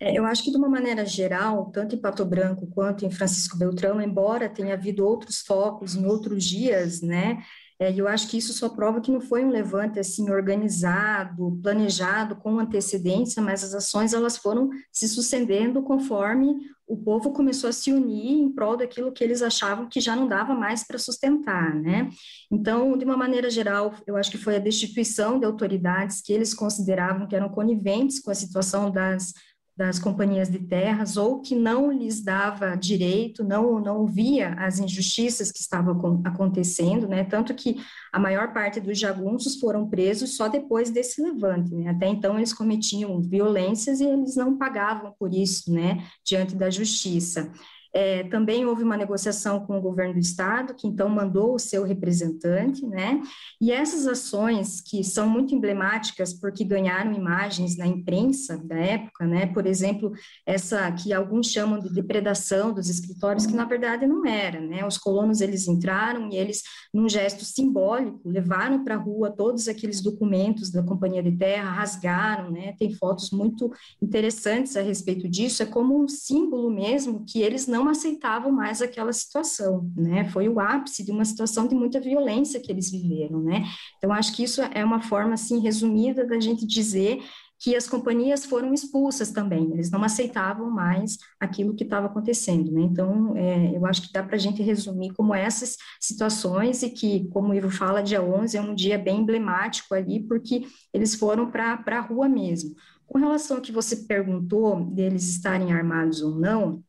É, 0.00 0.18
eu 0.18 0.26
acho 0.26 0.42
que 0.42 0.50
de 0.50 0.56
uma 0.56 0.68
maneira 0.68 1.06
geral, 1.06 1.70
tanto 1.72 1.94
em 1.94 2.00
Pato 2.00 2.24
Branco 2.24 2.66
quanto 2.66 3.06
em 3.06 3.10
Francisco 3.10 3.56
Beltrão, 3.56 4.00
embora 4.02 4.48
tenha 4.48 4.74
havido 4.74 5.06
outros 5.06 5.40
focos 5.40 5.94
em 5.94 6.04
outros 6.04 6.44
dias, 6.44 7.00
né? 7.00 7.42
É, 7.78 7.90
eu 7.98 8.06
acho 8.06 8.28
que 8.28 8.36
isso 8.36 8.52
só 8.52 8.68
prova 8.68 9.00
que 9.00 9.10
não 9.10 9.22
foi 9.22 9.42
um 9.42 9.48
levante 9.50 9.98
assim 9.98 10.30
organizado, 10.30 11.58
planejado 11.62 12.36
com 12.36 12.58
antecedência, 12.58 13.40
mas 13.40 13.64
as 13.64 13.72
ações 13.72 14.12
elas 14.12 14.36
foram 14.36 14.68
se 14.92 15.08
sucedendo 15.08 15.82
conforme 15.82 16.56
o 16.90 16.96
povo 16.96 17.30
começou 17.32 17.70
a 17.70 17.72
se 17.72 17.92
unir 17.92 18.32
em 18.32 18.50
prol 18.50 18.76
daquilo 18.76 19.12
que 19.12 19.22
eles 19.22 19.42
achavam 19.42 19.88
que 19.88 20.00
já 20.00 20.16
não 20.16 20.26
dava 20.26 20.54
mais 20.54 20.84
para 20.84 20.98
sustentar, 20.98 21.72
né? 21.74 22.10
Então, 22.50 22.98
de 22.98 23.04
uma 23.04 23.16
maneira 23.16 23.48
geral, 23.48 23.94
eu 24.06 24.16
acho 24.16 24.30
que 24.30 24.36
foi 24.36 24.56
a 24.56 24.58
destituição 24.58 25.38
de 25.38 25.46
autoridades 25.46 26.20
que 26.20 26.32
eles 26.32 26.52
consideravam 26.52 27.28
que 27.28 27.36
eram 27.36 27.48
coniventes 27.48 28.18
com 28.18 28.32
a 28.32 28.34
situação 28.34 28.90
das 28.90 29.32
das 29.80 29.98
companhias 29.98 30.50
de 30.50 30.58
terras 30.58 31.16
ou 31.16 31.40
que 31.40 31.54
não 31.54 31.90
lhes 31.90 32.20
dava 32.20 32.76
direito, 32.76 33.42
não 33.42 33.80
não 33.80 34.06
via 34.06 34.52
as 34.58 34.78
injustiças 34.78 35.50
que 35.50 35.60
estavam 35.60 36.20
acontecendo, 36.22 37.08
né? 37.08 37.24
Tanto 37.24 37.54
que 37.54 37.80
a 38.12 38.18
maior 38.18 38.52
parte 38.52 38.78
dos 38.78 38.98
jagunços 38.98 39.58
foram 39.58 39.88
presos 39.88 40.36
só 40.36 40.48
depois 40.48 40.90
desse 40.90 41.22
levante, 41.22 41.74
né? 41.74 41.88
Até 41.88 42.08
então 42.08 42.36
eles 42.36 42.52
cometiam 42.52 43.22
violências 43.22 44.00
e 44.00 44.04
eles 44.04 44.36
não 44.36 44.58
pagavam 44.58 45.14
por 45.18 45.32
isso, 45.32 45.72
né? 45.72 46.04
Diante 46.22 46.54
da 46.54 46.68
justiça. 46.68 47.50
É, 47.92 48.24
também 48.24 48.64
houve 48.64 48.82
uma 48.82 48.96
negociação 48.96 49.60
com 49.66 49.76
o 49.76 49.80
governo 49.80 50.14
do 50.14 50.20
estado, 50.20 50.74
que 50.74 50.86
então 50.86 51.08
mandou 51.08 51.54
o 51.54 51.58
seu 51.58 51.84
representante, 51.84 52.86
né? 52.86 53.20
E 53.60 53.72
essas 53.72 54.06
ações, 54.06 54.80
que 54.80 55.02
são 55.02 55.28
muito 55.28 55.54
emblemáticas 55.54 56.32
porque 56.32 56.64
ganharam 56.64 57.12
imagens 57.12 57.76
na 57.76 57.86
imprensa 57.86 58.56
da 58.58 58.76
época, 58.76 59.26
né? 59.26 59.46
Por 59.46 59.66
exemplo, 59.66 60.12
essa 60.46 60.90
que 60.92 61.12
alguns 61.12 61.48
chamam 61.48 61.80
de 61.80 61.92
depredação 61.92 62.72
dos 62.72 62.88
escritórios, 62.88 63.46
que 63.46 63.54
na 63.54 63.64
verdade 63.64 64.06
não 64.06 64.24
era, 64.24 64.60
né? 64.60 64.86
Os 64.86 64.96
colonos 64.96 65.40
eles 65.40 65.66
entraram 65.66 66.30
e 66.30 66.36
eles, 66.36 66.62
num 66.94 67.08
gesto 67.08 67.44
simbólico, 67.44 68.20
levaram 68.24 68.84
para 68.84 68.94
a 68.94 68.98
rua 68.98 69.30
todos 69.30 69.68
aqueles 69.68 70.00
documentos 70.00 70.70
da 70.70 70.82
companhia 70.82 71.22
de 71.22 71.32
terra, 71.32 71.70
rasgaram, 71.70 72.50
né? 72.50 72.74
Tem 72.78 72.92
fotos 72.94 73.30
muito 73.30 73.72
interessantes 74.00 74.76
a 74.76 74.82
respeito 74.82 75.28
disso. 75.28 75.62
É 75.62 75.66
como 75.66 76.02
um 76.02 76.08
símbolo 76.08 76.70
mesmo 76.70 77.24
que 77.26 77.40
eles 77.40 77.66
não 77.66 77.79
não 77.80 77.90
aceitavam 77.90 78.52
mais 78.52 78.80
aquela 78.80 79.12
situação, 79.12 79.90
né? 79.96 80.28
Foi 80.30 80.48
o 80.48 80.60
ápice 80.60 81.04
de 81.04 81.10
uma 81.10 81.24
situação 81.24 81.66
de 81.66 81.74
muita 81.74 82.00
violência 82.00 82.60
que 82.60 82.70
eles 82.70 82.90
viveram, 82.90 83.42
né? 83.42 83.64
Então, 83.98 84.12
acho 84.12 84.34
que 84.34 84.44
isso 84.44 84.62
é 84.62 84.84
uma 84.84 85.00
forma, 85.00 85.34
assim, 85.34 85.60
resumida 85.60 86.26
da 86.26 86.38
gente 86.38 86.66
dizer 86.66 87.20
que 87.60 87.76
as 87.76 87.86
companhias 87.86 88.46
foram 88.46 88.72
expulsas 88.72 89.30
também, 89.30 89.70
eles 89.70 89.90
não 89.90 90.02
aceitavam 90.02 90.70
mais 90.70 91.18
aquilo 91.38 91.74
que 91.74 91.84
estava 91.84 92.06
acontecendo, 92.06 92.72
né? 92.72 92.80
Então, 92.80 93.36
é, 93.36 93.76
eu 93.76 93.84
acho 93.84 94.00
que 94.02 94.12
dá 94.12 94.22
para 94.22 94.36
a 94.36 94.38
gente 94.38 94.62
resumir 94.62 95.12
como 95.12 95.34
essas 95.34 95.76
situações 96.00 96.82
e 96.82 96.88
que, 96.88 97.28
como 97.28 97.48
o 97.48 97.54
Ivo 97.54 97.70
fala, 97.70 98.02
dia 98.02 98.22
11 98.22 98.56
é 98.56 98.62
um 98.62 98.74
dia 98.74 98.98
bem 98.98 99.20
emblemático 99.20 99.94
ali, 99.94 100.20
porque 100.26 100.66
eles 100.92 101.14
foram 101.14 101.50
para 101.50 101.82
a 101.86 102.00
rua 102.00 102.28
mesmo. 102.30 102.74
Com 103.06 103.18
relação 103.18 103.58
ao 103.58 103.62
que 103.62 103.72
você 103.72 103.96
perguntou 103.96 104.82
deles 104.84 105.28
estarem 105.28 105.72
armados 105.72 106.22
ou 106.22 106.36
não, 106.36 106.82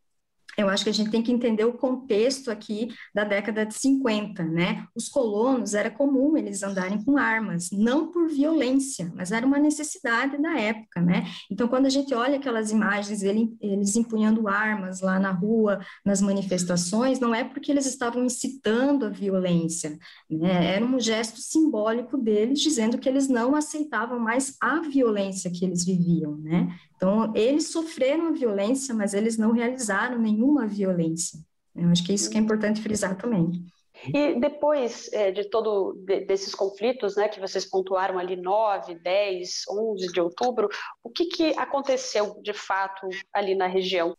eu 0.57 0.69
acho 0.69 0.83
que 0.83 0.89
a 0.89 0.93
gente 0.93 1.09
tem 1.09 1.21
que 1.21 1.31
entender 1.31 1.65
o 1.65 1.73
contexto 1.73 2.51
aqui 2.51 2.89
da 3.13 3.23
década 3.23 3.65
de 3.65 3.73
50, 3.73 4.43
né? 4.43 4.85
Os 4.95 5.07
colonos 5.07 5.73
era 5.73 5.89
comum 5.89 6.35
eles 6.37 6.63
andarem 6.63 7.03
com 7.03 7.17
armas, 7.17 7.69
não 7.71 8.11
por 8.11 8.27
violência, 8.29 9.11
mas 9.15 9.31
era 9.31 9.45
uma 9.45 9.57
necessidade 9.57 10.41
da 10.41 10.57
época, 10.57 11.01
né? 11.01 11.25
Então, 11.49 11.67
quando 11.67 11.85
a 11.85 11.89
gente 11.89 12.13
olha 12.13 12.37
aquelas 12.37 12.71
imagens 12.71 13.23
ele, 13.23 13.55
eles 13.61 13.95
empunhando 13.95 14.47
armas 14.47 15.01
lá 15.01 15.19
na 15.19 15.31
rua, 15.31 15.79
nas 16.05 16.21
manifestações, 16.21 17.19
não 17.19 17.33
é 17.33 17.43
porque 17.43 17.71
eles 17.71 17.85
estavam 17.85 18.23
incitando 18.23 19.05
a 19.05 19.09
violência, 19.09 19.97
né? 20.29 20.75
Era 20.75 20.85
um 20.85 20.99
gesto 20.99 21.39
simbólico 21.39 22.17
deles 22.17 22.59
dizendo 22.59 22.97
que 22.97 23.07
eles 23.07 23.27
não 23.27 23.55
aceitavam 23.55 24.19
mais 24.19 24.55
a 24.61 24.79
violência 24.81 25.51
que 25.51 25.65
eles 25.65 25.85
viviam, 25.85 26.37
né? 26.37 26.75
Então, 27.01 27.33
eles 27.35 27.71
sofreram 27.71 28.27
a 28.27 28.31
violência, 28.31 28.93
mas 28.93 29.15
eles 29.15 29.35
não 29.35 29.53
realizaram 29.53 30.19
nenhuma 30.19 30.67
violência. 30.67 31.39
Eu 31.75 31.89
acho 31.89 32.05
que 32.05 32.11
é 32.11 32.15
isso 32.15 32.29
que 32.29 32.37
é 32.37 32.39
importante 32.39 32.79
frisar 32.79 33.17
também. 33.17 33.65
E 34.13 34.39
depois 34.39 35.11
é, 35.11 35.31
de 35.31 35.49
todo 35.49 35.93
de, 36.05 36.19
desses 36.25 36.53
conflitos, 36.53 37.15
né, 37.15 37.27
que 37.27 37.39
vocês 37.39 37.65
pontuaram 37.65 38.19
ali 38.19 38.35
9, 38.35 38.93
10, 38.99 39.63
11 39.67 40.07
de 40.11 40.21
outubro, 40.21 40.69
o 41.03 41.09
que, 41.09 41.25
que 41.25 41.57
aconteceu 41.57 42.39
de 42.43 42.53
fato 42.53 43.09
ali 43.33 43.55
na 43.55 43.65
região? 43.65 44.15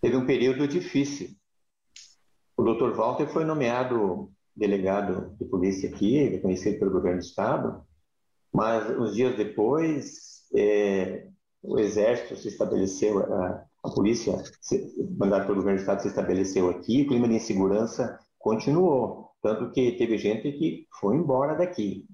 Teve 0.00 0.16
um 0.16 0.24
período 0.24 0.66
difícil. 0.66 1.28
O 2.56 2.62
Dr. 2.62 2.94
Walter 2.94 3.28
foi 3.28 3.44
nomeado 3.44 4.32
delegado 4.56 5.36
de 5.38 5.44
polícia 5.44 5.90
aqui, 5.90 6.16
reconhecido 6.30 6.78
pelo 6.78 6.92
governo 6.92 7.18
do 7.18 7.24
estado, 7.24 7.84
mas 8.50 8.88
uns 8.98 9.14
dias 9.14 9.36
depois 9.36 10.46
é, 10.54 11.26
o 11.62 11.78
exército 11.78 12.36
se 12.36 12.48
estabeleceu, 12.48 13.20
a, 13.20 13.64
a 13.84 13.90
polícia, 13.90 14.34
mandada 15.18 15.44
pelo 15.44 15.56
governo 15.56 15.78
do 15.78 15.82
estado, 15.82 16.02
se 16.02 16.08
estabeleceu 16.08 16.68
aqui, 16.70 17.02
o 17.02 17.08
clima 17.08 17.28
de 17.28 17.34
insegurança 17.34 18.18
continuou, 18.38 19.30
tanto 19.40 19.70
que 19.70 19.92
teve 19.92 20.18
gente 20.18 20.50
que 20.52 20.86
foi 21.00 21.16
embora 21.16 21.56
daqui. 21.56 22.04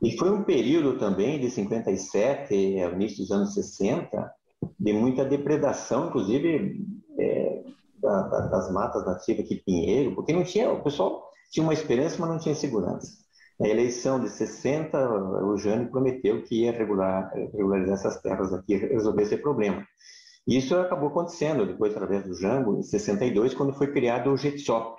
E 0.00 0.16
foi 0.16 0.30
um 0.30 0.44
período 0.44 0.98
também 0.98 1.40
de 1.40 1.50
57 1.50 2.80
ao 2.80 2.92
início 2.92 3.18
dos 3.18 3.32
anos 3.32 3.54
60 3.54 4.32
de 4.78 4.92
muita 4.92 5.24
depredação, 5.24 6.08
inclusive 6.08 6.84
é, 7.18 7.64
da, 8.00 8.22
da, 8.22 8.40
das 8.46 8.72
matas 8.72 9.04
nativas 9.04 9.44
aqui 9.44 9.56
Pinheiro, 9.56 10.14
porque 10.14 10.32
não 10.32 10.44
tinha, 10.44 10.70
o 10.70 10.82
pessoal 10.82 11.28
tinha 11.50 11.64
uma 11.64 11.72
esperança, 11.72 12.16
mas 12.20 12.30
não 12.30 12.38
tinha 12.38 12.54
segurança. 12.54 13.18
Na 13.58 13.68
eleição 13.68 14.20
de 14.20 14.30
60, 14.30 14.96
o 15.44 15.56
Jânio 15.56 15.90
prometeu 15.90 16.42
que 16.44 16.62
ia 16.62 16.72
regular, 16.72 17.28
regularizar 17.34 17.94
essas 17.94 18.22
terras 18.22 18.52
aqui, 18.52 18.76
resolver 18.76 19.22
esse 19.22 19.36
problema. 19.36 19.84
Isso 20.46 20.76
acabou 20.76 21.08
acontecendo 21.08 21.66
depois, 21.66 21.92
através 21.92 22.24
do 22.24 22.34
Jango, 22.34 22.78
em 22.78 22.82
62, 22.82 23.54
quando 23.54 23.74
foi 23.74 23.92
criado 23.92 24.30
o 24.30 24.36
GETSOP. 24.36 24.98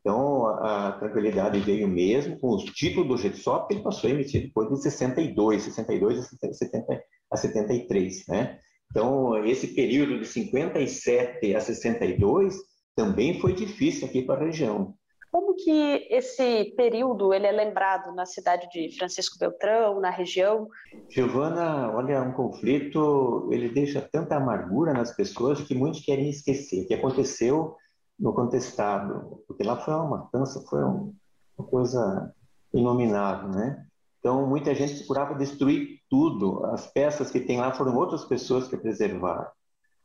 Então, 0.00 0.46
a 0.46 0.92
tranquilidade 0.92 1.60
veio 1.60 1.88
mesmo 1.88 2.38
com 2.38 2.50
os 2.54 2.64
títulos 2.64 3.08
do 3.08 3.16
GETSOP, 3.16 3.72
ele 3.72 3.82
passou 3.82 4.10
a 4.10 4.12
emitir 4.12 4.42
depois 4.42 4.68
de 4.68 4.82
62, 4.82 5.62
62 5.62 6.18
a, 6.18 6.52
70, 6.52 7.04
a 7.30 7.36
73, 7.36 8.26
né? 8.28 8.58
Então, 8.90 9.42
esse 9.46 9.68
período 9.68 10.18
de 10.18 10.26
57 10.26 11.54
a 11.54 11.60
62 11.60 12.54
também 12.94 13.40
foi 13.40 13.54
difícil 13.54 14.06
aqui 14.06 14.22
para 14.22 14.42
a 14.42 14.44
região. 14.44 14.94
Como 15.32 15.54
que 15.54 16.06
esse 16.10 16.74
período 16.76 17.32
ele 17.32 17.46
é 17.46 17.52
lembrado 17.52 18.14
na 18.14 18.26
cidade 18.26 18.68
de 18.68 18.94
Francisco 18.98 19.38
Beltrão, 19.38 19.98
na 19.98 20.10
região? 20.10 20.68
Giovana, 21.08 21.90
olha, 21.90 22.20
um 22.20 22.32
conflito, 22.32 23.48
ele 23.50 23.70
deixa 23.70 24.02
tanta 24.02 24.36
amargura 24.36 24.92
nas 24.92 25.16
pessoas 25.16 25.62
que 25.62 25.74
muitos 25.74 26.04
querem 26.04 26.28
esquecer 26.28 26.86
que 26.86 26.92
aconteceu 26.92 27.74
no 28.20 28.34
contestado, 28.34 29.42
porque 29.48 29.62
lá 29.62 29.78
foi 29.78 29.94
uma 29.94 30.18
matança, 30.18 30.62
foi 30.68 30.84
uma 30.84 31.66
coisa 31.66 32.30
inominável, 32.74 33.48
né? 33.48 33.86
Então, 34.20 34.46
muita 34.46 34.74
gente 34.74 34.98
procurava 34.98 35.34
destruir 35.34 36.00
tudo. 36.10 36.62
As 36.66 36.86
peças 36.86 37.30
que 37.30 37.40
tem 37.40 37.58
lá 37.58 37.72
foram 37.72 37.96
outras 37.96 38.26
pessoas 38.26 38.68
que 38.68 38.76
preservaram. 38.76 39.48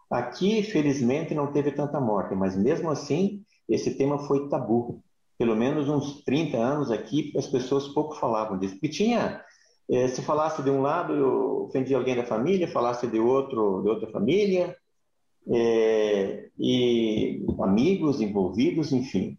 Aqui, 0.10 0.64
felizmente, 0.64 1.36
não 1.36 1.52
teve 1.52 1.74
tanta 1.74 2.00
morte, 2.00 2.34
mas 2.34 2.56
mesmo 2.56 2.90
assim, 2.90 3.44
esse 3.68 3.98
tema 3.98 4.20
foi 4.20 4.48
tabu. 4.48 5.04
Pelo 5.38 5.56
menos 5.56 5.88
uns 5.88 6.24
30 6.24 6.58
anos 6.58 6.92
aqui, 6.92 7.32
as 7.38 7.48
pessoas 7.48 7.88
pouco 7.90 8.16
falavam 8.16 8.58
disso. 8.58 8.74
Porque 8.76 8.90
tinha, 8.90 9.44
eh, 9.90 10.08
se 10.08 10.22
falasse 10.22 10.64
de 10.64 10.70
um 10.70 10.82
lado, 10.82 11.14
eu 11.14 11.66
ofendia 11.66 11.98
alguém 11.98 12.16
da 12.16 12.24
família, 12.24 12.68
falasse 12.68 13.08
de 13.08 13.20
outro, 13.20 13.82
de 13.84 13.90
outra 13.90 14.10
família, 14.10 14.76
eh, 15.50 16.50
e 16.60 17.46
amigos 17.60 18.20
envolvidos, 18.20 18.92
enfim. 18.92 19.38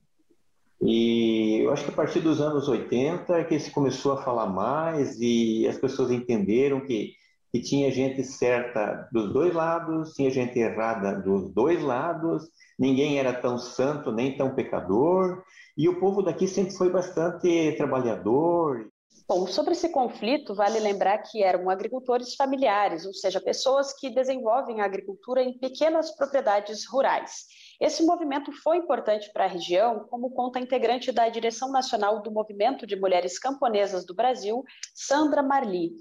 E 0.81 1.61
eu 1.65 1.73
acho 1.73 1.85
que 1.85 1.91
a 1.91 1.95
partir 1.95 2.21
dos 2.21 2.41
anos 2.41 2.69
80 2.69 3.39
é 3.39 3.45
que 3.45 3.59
se 3.59 3.71
começou 3.71 4.13
a 4.13 4.23
falar 4.23 4.47
mais 4.47 5.21
e 5.21 5.67
as 5.67 5.77
pessoas 5.77 6.11
entenderam 6.11 6.81
que 6.81 7.15
que 7.53 7.61
tinha 7.61 7.91
gente 7.91 8.23
certa 8.23 9.09
dos 9.13 9.33
dois 9.33 9.55
lados, 9.55 10.13
tinha 10.13 10.31
gente 10.31 10.59
errada 10.59 11.21
dos 11.21 11.53
dois 11.53 11.83
lados, 11.83 12.49
ninguém 12.79 13.19
era 13.19 13.33
tão 13.33 13.59
santo 13.59 14.13
nem 14.13 14.37
tão 14.37 14.55
pecador, 14.55 15.43
e 15.77 15.89
o 15.89 15.99
povo 15.99 16.23
daqui 16.23 16.47
sempre 16.47 16.75
foi 16.75 16.91
bastante 16.91 17.73
trabalhador. 17.77 18.91
Bom, 19.27 19.47
sobre 19.47 19.73
esse 19.73 19.91
conflito, 19.91 20.55
vale 20.55 20.81
lembrar 20.81 21.19
que 21.19 21.43
eram 21.43 21.69
agricultores 21.69 22.35
familiares, 22.35 23.05
ou 23.05 23.13
seja, 23.13 23.41
pessoas 23.41 23.93
que 23.93 24.09
desenvolvem 24.09 24.81
a 24.81 24.87
agricultura 24.87 25.43
em 25.43 25.59
pequenas 25.59 26.11
propriedades 26.17 26.87
rurais. 26.87 27.45
Esse 27.79 28.03
movimento 28.05 28.51
foi 28.63 28.79
importante 28.79 29.31
para 29.33 29.45
a 29.45 29.49
região, 29.49 30.07
como 30.09 30.31
conta 30.31 30.59
a 30.59 30.63
integrante 30.63 31.13
da 31.13 31.29
direção 31.29 31.71
nacional 31.71 32.23
do 32.23 32.31
Movimento 32.31 32.87
de 32.87 32.97
Mulheres 32.97 33.39
Camponesas 33.39 34.07
do 34.07 34.15
Brasil, 34.15 34.65
Sandra 34.95 35.43
Marli 35.43 35.93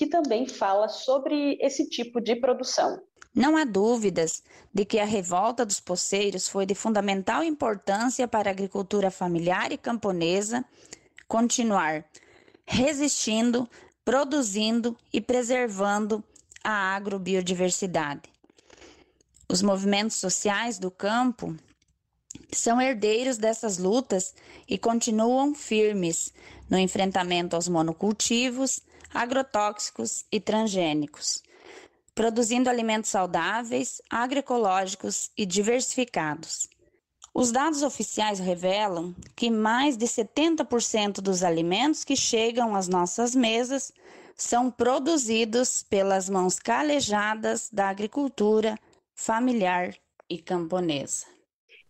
que 0.00 0.06
também 0.06 0.48
fala 0.48 0.88
sobre 0.88 1.58
esse 1.60 1.86
tipo 1.86 2.22
de 2.22 2.34
produção. 2.34 3.02
Não 3.34 3.54
há 3.54 3.66
dúvidas 3.66 4.42
de 4.72 4.86
que 4.86 4.98
a 4.98 5.04
revolta 5.04 5.62
dos 5.62 5.78
poceiros 5.78 6.48
foi 6.48 6.64
de 6.64 6.74
fundamental 6.74 7.44
importância 7.44 8.26
para 8.26 8.48
a 8.48 8.50
agricultura 8.50 9.10
familiar 9.10 9.72
e 9.72 9.76
camponesa 9.76 10.64
continuar 11.28 12.06
resistindo, 12.64 13.68
produzindo 14.02 14.96
e 15.12 15.20
preservando 15.20 16.24
a 16.64 16.96
agrobiodiversidade. 16.96 18.22
Os 19.50 19.60
movimentos 19.60 20.16
sociais 20.16 20.78
do 20.78 20.90
campo 20.90 21.54
são 22.50 22.80
herdeiros 22.80 23.36
dessas 23.36 23.76
lutas 23.76 24.34
e 24.66 24.78
continuam 24.78 25.54
firmes 25.54 26.32
no 26.70 26.78
enfrentamento 26.78 27.54
aos 27.54 27.68
monocultivos, 27.68 28.80
agrotóxicos 29.12 30.24
e 30.30 30.40
transgênicos, 30.40 31.42
produzindo 32.14 32.70
alimentos 32.70 33.10
saudáveis, 33.10 34.00
agroecológicos 34.08 35.30
e 35.36 35.44
diversificados. 35.44 36.68
Os 37.32 37.52
dados 37.52 37.82
oficiais 37.82 38.38
revelam 38.38 39.14
que 39.36 39.50
mais 39.50 39.96
de 39.96 40.06
70% 40.06 41.20
dos 41.20 41.42
alimentos 41.42 42.02
que 42.02 42.16
chegam 42.16 42.74
às 42.74 42.88
nossas 42.88 43.34
mesas 43.34 43.92
são 44.36 44.70
produzidos 44.70 45.82
pelas 45.82 46.28
mãos 46.28 46.58
calejadas 46.58 47.68
da 47.72 47.88
agricultura 47.88 48.76
familiar 49.14 49.94
e 50.28 50.38
camponesa. 50.38 51.26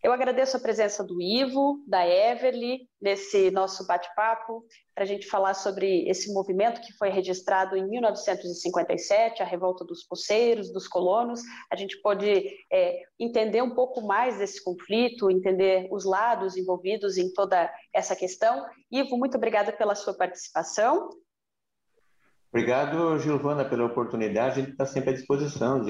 Eu 0.03 0.11
agradeço 0.11 0.57
a 0.57 0.59
presença 0.59 1.03
do 1.03 1.21
Ivo, 1.21 1.83
da 1.87 2.03
Everly, 2.07 2.89
nesse 2.99 3.51
nosso 3.51 3.85
bate-papo, 3.85 4.65
para 4.95 5.03
a 5.03 5.07
gente 5.07 5.27
falar 5.27 5.53
sobre 5.53 6.09
esse 6.09 6.33
movimento 6.33 6.81
que 6.81 6.91
foi 6.93 7.09
registrado 7.09 7.77
em 7.77 7.87
1957, 7.87 9.43
a 9.43 9.45
revolta 9.45 9.85
dos 9.85 10.03
poceiros, 10.03 10.73
dos 10.73 10.87
colonos. 10.87 11.41
A 11.71 11.75
gente 11.75 12.01
pode 12.01 12.27
é, 12.73 13.03
entender 13.19 13.61
um 13.61 13.75
pouco 13.75 14.01
mais 14.01 14.39
desse 14.39 14.63
conflito, 14.63 15.29
entender 15.29 15.87
os 15.91 16.03
lados 16.03 16.57
envolvidos 16.57 17.15
em 17.19 17.31
toda 17.31 17.71
essa 17.93 18.15
questão. 18.15 18.65
Ivo, 18.91 19.15
muito 19.17 19.37
obrigada 19.37 19.71
pela 19.71 19.93
sua 19.93 20.15
participação. 20.15 21.09
Obrigado, 22.51 23.19
Gilvana, 23.19 23.63
pela 23.63 23.85
oportunidade. 23.85 24.61
A 24.61 24.63
gente 24.63 24.71
está 24.71 24.85
sempre 24.87 25.11
à 25.11 25.13
disposição, 25.13 25.85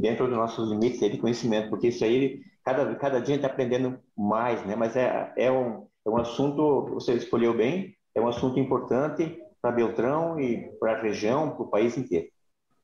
dentro 0.00 0.26
dos 0.26 0.36
nossos 0.36 0.70
limites 0.70 1.00
de 1.00 1.16
conhecimento, 1.16 1.70
porque 1.70 1.88
isso 1.88 2.04
aí 2.04 2.40
cada, 2.66 2.96
cada 2.96 3.20
dia 3.20 3.34
a 3.34 3.36
gente 3.36 3.36
está 3.36 3.46
aprendendo 3.46 3.96
mais, 4.16 4.66
né? 4.66 4.74
Mas 4.74 4.96
é, 4.96 5.32
é, 5.36 5.52
um, 5.52 5.86
é 6.04 6.10
um 6.10 6.16
assunto, 6.16 6.86
você 6.94 7.14
escolheu 7.14 7.56
bem, 7.56 7.96
é 8.12 8.20
um 8.20 8.26
assunto 8.26 8.58
importante 8.58 9.40
para 9.62 9.70
Beltrão 9.70 10.40
e 10.40 10.68
para 10.80 10.94
a 10.94 11.00
região, 11.00 11.54
para 11.54 11.62
o 11.62 11.70
país 11.70 11.96
inteiro. 11.96 12.26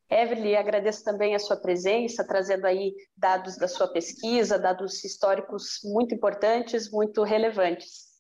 Evelyn, 0.09 0.55
agradeço 0.55 1.03
também 1.03 1.35
a 1.35 1.39
sua 1.39 1.57
presença, 1.57 2.25
trazendo 2.25 2.67
aí 2.67 2.95
dados 3.17 3.57
da 3.57 3.67
sua 3.67 3.89
pesquisa, 3.89 4.59
dados 4.59 5.03
históricos 5.05 5.81
muito 5.83 6.15
importantes, 6.15 6.91
muito 6.91 7.25
relevantes. 7.25 8.13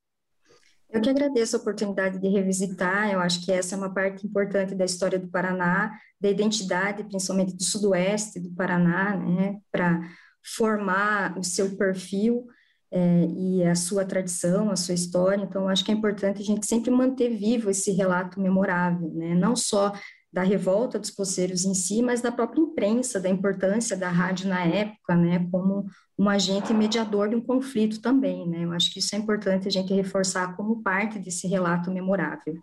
Eu 0.90 1.00
que 1.00 1.10
agradeço 1.10 1.56
a 1.56 1.60
oportunidade 1.60 2.18
de 2.18 2.28
revisitar, 2.28 3.10
eu 3.10 3.20
acho 3.20 3.44
que 3.44 3.52
essa 3.52 3.74
é 3.74 3.78
uma 3.78 3.92
parte 3.92 4.26
importante 4.26 4.74
da 4.74 4.84
história 4.84 5.18
do 5.18 5.28
Paraná, 5.28 5.90
da 6.20 6.28
identidade, 6.28 7.04
principalmente 7.04 7.54
do 7.54 7.62
sudoeste 7.62 8.40
do 8.40 8.54
Paraná, 8.54 9.16
né, 9.16 9.58
para 9.70 10.00
formar 10.44 11.38
o 11.38 11.44
seu 11.44 11.76
perfil 11.76 12.46
é, 12.90 13.26
e 13.26 13.64
a 13.64 13.74
sua 13.74 14.04
tradição, 14.04 14.70
a 14.70 14.76
sua 14.76 14.94
história. 14.94 15.42
Então, 15.42 15.68
acho 15.68 15.84
que 15.84 15.90
é 15.90 15.94
importante 15.94 16.42
a 16.42 16.44
gente 16.44 16.66
sempre 16.66 16.90
manter 16.90 17.30
vivo 17.30 17.70
esse 17.70 17.90
relato 17.92 18.40
memorável, 18.40 19.10
né? 19.14 19.34
não 19.34 19.56
só 19.56 19.92
da 20.32 20.42
revolta 20.42 20.98
dos 20.98 21.10
poceiros 21.10 21.64
em 21.64 21.74
si, 21.74 22.02
mas 22.02 22.22
da 22.22 22.32
própria 22.32 22.62
imprensa, 22.62 23.20
da 23.20 23.28
importância 23.28 23.96
da 23.96 24.08
rádio 24.08 24.48
na 24.48 24.64
época, 24.64 25.14
né, 25.14 25.46
como 25.50 25.84
um 26.18 26.26
agente 26.26 26.72
mediador 26.72 27.28
de 27.28 27.36
um 27.36 27.40
conflito 27.40 28.00
também, 28.00 28.48
né, 28.48 28.64
eu 28.64 28.72
acho 28.72 28.90
que 28.90 28.98
isso 28.98 29.14
é 29.14 29.18
importante 29.18 29.68
a 29.68 29.70
gente 29.70 29.92
reforçar 29.92 30.56
como 30.56 30.82
parte 30.82 31.18
desse 31.18 31.46
relato 31.46 31.90
memorável. 31.90 32.54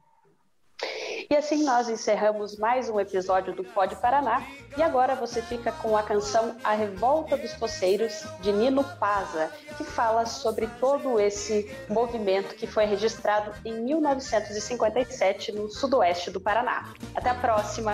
E 1.31 1.35
assim 1.35 1.63
nós 1.63 1.87
encerramos 1.87 2.57
mais 2.57 2.89
um 2.89 2.99
episódio 2.99 3.53
do 3.53 3.63
Pode 3.63 3.95
Paraná. 3.97 4.47
E 4.75 4.81
agora 4.81 5.13
você 5.13 5.43
fica 5.43 5.71
com 5.73 5.95
a 5.95 6.01
canção 6.01 6.55
A 6.63 6.73
Revolta 6.73 7.37
dos 7.37 7.53
Poceiros, 7.53 8.23
de 8.39 8.51
Nino 8.51 8.83
Paza, 8.83 9.51
que 9.77 9.83
fala 9.83 10.25
sobre 10.25 10.65
todo 10.79 11.19
esse 11.19 11.69
movimento 11.87 12.55
que 12.55 12.65
foi 12.65 12.85
registrado 12.85 13.53
em 13.63 13.79
1957 13.79 15.51
no 15.51 15.69
sudoeste 15.69 16.31
do 16.31 16.41
Paraná. 16.41 16.91
Até 17.13 17.29
a 17.29 17.35
próxima! 17.35 17.93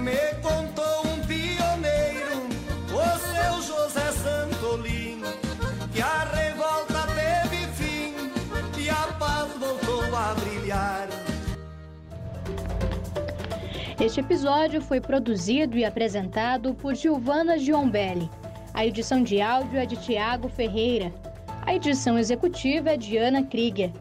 Me 0.00 0.67
Este 14.08 14.20
episódio 14.20 14.80
foi 14.80 15.02
produzido 15.02 15.76
e 15.76 15.84
apresentado 15.84 16.72
por 16.72 16.94
Giovana 16.94 17.58
Giombelli. 17.58 18.30
A 18.72 18.86
edição 18.86 19.22
de 19.22 19.38
áudio 19.38 19.78
é 19.78 19.84
de 19.84 19.96
Tiago 19.96 20.48
Ferreira. 20.48 21.12
A 21.66 21.74
edição 21.74 22.18
executiva 22.18 22.88
é 22.88 22.96
de 22.96 23.18
Ana 23.18 23.42
Krieger. 23.42 23.92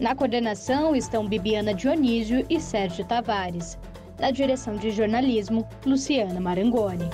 Na 0.00 0.14
coordenação 0.14 0.96
estão 0.96 1.28
Bibiana 1.28 1.74
Dionísio 1.74 2.46
e 2.48 2.58
Sérgio 2.58 3.04
Tavares. 3.04 3.78
Na 4.18 4.30
direção 4.30 4.74
de 4.76 4.90
jornalismo, 4.90 5.68
Luciana 5.84 6.40
Marangoni. 6.40 7.10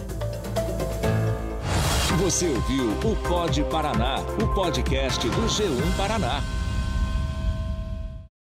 Você 2.21 2.47
ouviu 2.47 2.85
o 3.11 3.17
Pod 3.29 3.65
Paraná, 3.65 4.21
o 4.41 4.55
podcast 4.55 5.29
do 5.29 5.43
G1 5.49 5.97
Paraná. 5.97 6.41